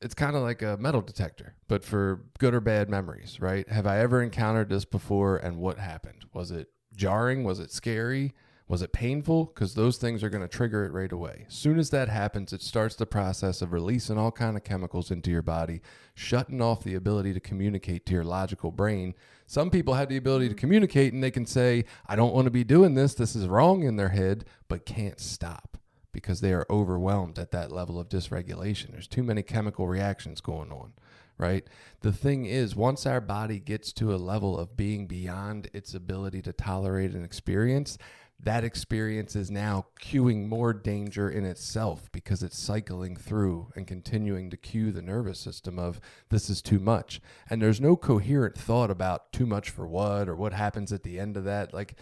it's 0.00 0.14
kind 0.14 0.34
of 0.34 0.42
like 0.42 0.62
a 0.62 0.76
metal 0.78 1.02
detector, 1.02 1.54
but 1.68 1.84
for 1.84 2.24
good 2.38 2.54
or 2.54 2.60
bad 2.60 2.88
memories, 2.88 3.38
right? 3.40 3.68
Have 3.68 3.86
I 3.86 3.98
ever 4.00 4.22
encountered 4.22 4.70
this 4.70 4.84
before, 4.84 5.36
and 5.36 5.58
what 5.58 5.78
happened? 5.78 6.24
Was 6.32 6.50
it 6.50 6.68
jarring? 6.94 7.44
Was 7.44 7.60
it 7.60 7.70
scary? 7.72 8.34
Was 8.68 8.82
it 8.82 8.92
painful? 8.92 9.46
Because 9.46 9.74
those 9.74 9.96
things 9.96 10.22
are 10.22 10.30
going 10.30 10.44
to 10.44 10.48
trigger 10.48 10.84
it 10.84 10.92
right 10.92 11.10
away. 11.10 11.46
As 11.48 11.54
soon 11.54 11.76
as 11.76 11.90
that 11.90 12.08
happens, 12.08 12.52
it 12.52 12.62
starts 12.62 12.94
the 12.94 13.04
process 13.04 13.62
of 13.62 13.72
releasing 13.72 14.16
all 14.16 14.30
kind 14.30 14.56
of 14.56 14.62
chemicals 14.62 15.10
into 15.10 15.28
your 15.28 15.42
body, 15.42 15.80
shutting 16.14 16.62
off 16.62 16.84
the 16.84 16.94
ability 16.94 17.34
to 17.34 17.40
communicate 17.40 18.06
to 18.06 18.12
your 18.12 18.22
logical 18.22 18.70
brain. 18.70 19.14
Some 19.48 19.70
people 19.70 19.94
have 19.94 20.08
the 20.08 20.16
ability 20.16 20.48
to 20.50 20.54
communicate 20.54 21.12
and 21.12 21.20
they 21.20 21.32
can 21.32 21.46
say, 21.46 21.84
I 22.06 22.14
don't 22.14 22.32
want 22.32 22.44
to 22.44 22.52
be 22.52 22.62
doing 22.62 22.94
this. 22.94 23.14
This 23.14 23.34
is 23.34 23.48
wrong 23.48 23.82
in 23.82 23.96
their 23.96 24.10
head, 24.10 24.44
but 24.68 24.86
can't 24.86 25.18
stop 25.18 25.76
because 26.12 26.40
they 26.40 26.52
are 26.52 26.66
overwhelmed 26.70 27.40
at 27.40 27.50
that 27.50 27.72
level 27.72 27.98
of 27.98 28.08
dysregulation. 28.08 28.92
There's 28.92 29.08
too 29.08 29.24
many 29.24 29.42
chemical 29.42 29.88
reactions 29.88 30.40
going 30.40 30.70
on, 30.70 30.92
right? 31.40 31.64
The 32.02 32.12
thing 32.12 32.44
is, 32.44 32.76
once 32.76 33.06
our 33.06 33.20
body 33.20 33.58
gets 33.58 33.92
to 33.94 34.14
a 34.14 34.16
level 34.16 34.58
of 34.58 34.76
being 34.76 35.06
beyond 35.06 35.70
its 35.72 35.94
ability 35.94 36.42
to 36.42 36.52
tolerate 36.52 37.12
an 37.12 37.24
experience, 37.24 37.96
that 38.42 38.64
experience 38.64 39.34
is 39.34 39.50
now 39.50 39.86
cueing 40.00 40.48
more 40.48 40.72
danger 40.72 41.28
in 41.28 41.44
itself 41.44 42.10
because 42.12 42.42
it's 42.42 42.58
cycling 42.58 43.16
through 43.16 43.70
and 43.74 43.86
continuing 43.86 44.50
to 44.50 44.56
cue 44.56 44.92
the 44.92 45.02
nervous 45.02 45.38
system 45.38 45.78
of 45.78 46.00
this 46.28 46.48
is 46.48 46.62
too 46.62 46.78
much. 46.78 47.20
And 47.48 47.60
there's 47.60 47.80
no 47.80 47.96
coherent 47.96 48.56
thought 48.56 48.90
about 48.90 49.32
too 49.32 49.46
much 49.46 49.70
for 49.70 49.86
what 49.86 50.28
or 50.28 50.34
what 50.34 50.52
happens 50.52 50.92
at 50.92 51.02
the 51.02 51.18
end 51.18 51.36
of 51.36 51.44
that. 51.44 51.74
Like 51.74 51.96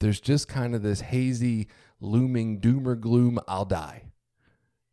there's 0.00 0.20
just 0.20 0.48
kind 0.48 0.74
of 0.74 0.82
this 0.82 1.00
hazy, 1.00 1.68
looming 2.00 2.58
doom 2.58 2.88
or 2.88 2.96
gloom, 2.96 3.38
I'll 3.46 3.64
die. 3.64 4.04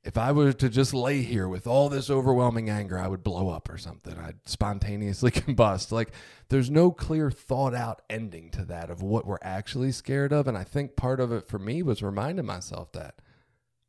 If 0.03 0.17
I 0.17 0.31
were 0.31 0.51
to 0.51 0.69
just 0.69 0.95
lay 0.95 1.21
here 1.21 1.47
with 1.47 1.67
all 1.67 1.87
this 1.87 2.09
overwhelming 2.09 2.69
anger, 2.69 2.97
I 2.97 3.07
would 3.07 3.23
blow 3.23 3.49
up 3.49 3.69
or 3.69 3.77
something. 3.77 4.17
I'd 4.17 4.39
spontaneously 4.45 5.29
combust. 5.31 5.91
Like, 5.91 6.11
there's 6.49 6.71
no 6.71 6.91
clear, 6.91 7.29
thought 7.29 7.75
out 7.75 8.01
ending 8.09 8.49
to 8.51 8.65
that 8.65 8.89
of 8.89 9.03
what 9.03 9.27
we're 9.27 9.37
actually 9.43 9.91
scared 9.91 10.33
of. 10.33 10.47
And 10.47 10.57
I 10.57 10.63
think 10.63 10.95
part 10.95 11.19
of 11.19 11.31
it 11.31 11.47
for 11.47 11.59
me 11.59 11.83
was 11.83 12.01
reminding 12.01 12.47
myself 12.47 12.91
that 12.93 13.21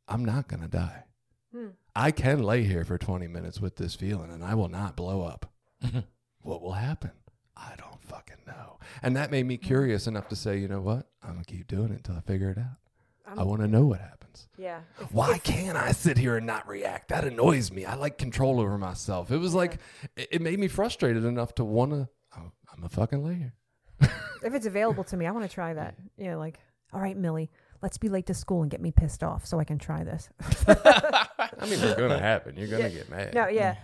I'm 0.07 0.23
not 0.23 0.47
going 0.47 0.61
to 0.61 0.67
die. 0.67 1.05
Hmm. 1.51 1.67
I 1.95 2.11
can 2.11 2.43
lay 2.43 2.63
here 2.63 2.85
for 2.85 2.97
20 2.97 3.27
minutes 3.27 3.59
with 3.59 3.77
this 3.77 3.95
feeling 3.95 4.31
and 4.31 4.43
I 4.43 4.53
will 4.55 4.69
not 4.69 4.95
blow 4.95 5.23
up. 5.23 5.51
what 6.41 6.61
will 6.61 6.73
happen? 6.73 7.11
I 7.57 7.73
don't 7.77 8.03
fucking 8.03 8.45
know. 8.45 8.79
And 9.01 9.15
that 9.15 9.31
made 9.31 9.45
me 9.47 9.57
hmm. 9.57 9.65
curious 9.65 10.05
enough 10.05 10.27
to 10.29 10.35
say, 10.35 10.57
you 10.57 10.67
know 10.67 10.81
what? 10.81 11.07
I'm 11.23 11.33
going 11.33 11.43
to 11.43 11.51
keep 11.51 11.67
doing 11.67 11.91
it 11.91 11.97
until 11.97 12.17
I 12.17 12.21
figure 12.21 12.51
it 12.51 12.59
out. 12.59 12.77
I 13.39 13.43
want 13.43 13.61
to 13.61 13.67
know 13.67 13.85
what 13.85 13.99
happens. 13.99 14.47
Yeah. 14.57 14.79
If- 14.99 15.11
Why 15.13 15.35
if- 15.35 15.43
can't 15.43 15.77
I 15.77 15.91
sit 15.91 16.17
here 16.17 16.37
and 16.37 16.45
not 16.45 16.67
react? 16.67 17.09
That 17.09 17.23
annoys 17.25 17.71
me. 17.71 17.85
I 17.85 17.95
like 17.95 18.17
control 18.17 18.59
over 18.59 18.77
myself. 18.77 19.31
It 19.31 19.37
was 19.37 19.53
like, 19.53 19.79
it 20.15 20.29
it 20.33 20.41
made 20.41 20.59
me 20.59 20.67
frustrated 20.67 21.23
enough 21.25 21.55
to 21.55 21.63
want 21.63 21.91
to, 21.91 22.07
oh, 22.37 22.51
I'm 22.75 22.83
a 22.83 22.89
fucking 22.89 23.23
lay 23.23 23.35
here. 23.35 23.53
if 24.43 24.53
it's 24.53 24.65
available 24.65 25.03
to 25.05 25.17
me, 25.17 25.25
I 25.27 25.31
want 25.31 25.47
to 25.47 25.53
try 25.53 25.73
that. 25.73 25.95
Yeah, 26.17 26.35
like, 26.37 26.59
all 26.93 26.99
right, 27.01 27.15
Millie, 27.17 27.49
let's 27.81 27.97
be 27.97 28.09
late 28.09 28.25
to 28.27 28.33
school 28.33 28.61
and 28.63 28.69
get 28.71 28.81
me 28.81 28.91
pissed 28.91 29.23
off 29.23 29.45
so 29.45 29.59
I 29.59 29.63
can 29.63 29.77
try 29.79 30.03
this. 30.03 30.29
I 30.67 31.65
mean, 31.65 31.79
it's 31.79 31.95
going 31.95 32.09
to 32.17 32.19
happen. 32.19 32.55
You're 32.57 32.67
going 32.67 32.83
to 32.83 32.89
Yeah. 32.89 32.95
get 32.95 33.09
mad. 33.09 33.33
no, 33.33 33.47
yeah. 33.47 33.75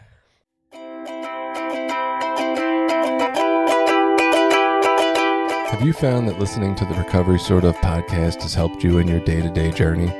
Have 5.79 5.87
you 5.87 5.93
found 5.93 6.27
that 6.27 6.39
listening 6.39 6.75
to 6.75 6.83
the 6.83 6.93
Recovery 6.93 7.39
Sort 7.39 7.63
of 7.63 7.73
podcast 7.77 8.41
has 8.41 8.53
helped 8.53 8.83
you 8.83 8.97
in 8.97 9.07
your 9.07 9.21
day 9.21 9.41
to 9.41 9.49
day 9.49 9.71
journey? 9.71 10.11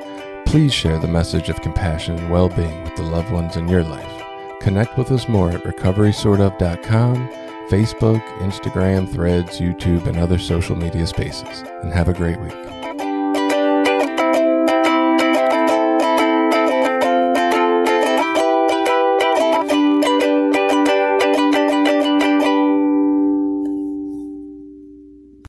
Please 0.46 0.74
share 0.74 0.98
the 0.98 1.08
message 1.10 1.50
of 1.50 1.60
compassion 1.60 2.18
and 2.18 2.30
well 2.30 2.48
being 2.48 2.82
with 2.86 2.96
the 2.96 3.04
loved 3.04 3.30
ones 3.30 3.58
in 3.58 3.68
your 3.68 3.84
life. 3.84 4.24
Connect 4.62 4.98
with 4.98 5.12
us 5.12 5.28
more 5.28 5.52
at 5.52 5.66
recoverysortof.com, 5.66 7.28
Facebook, 7.70 8.26
Instagram, 8.38 9.12
Threads, 9.12 9.60
YouTube, 9.60 10.08
and 10.08 10.18
other 10.18 10.38
social 10.38 10.78
media 10.78 11.06
spaces. 11.06 11.64
And 11.84 11.92
have 11.92 12.08
a 12.08 12.14
great 12.14 12.40
week. 12.40 12.79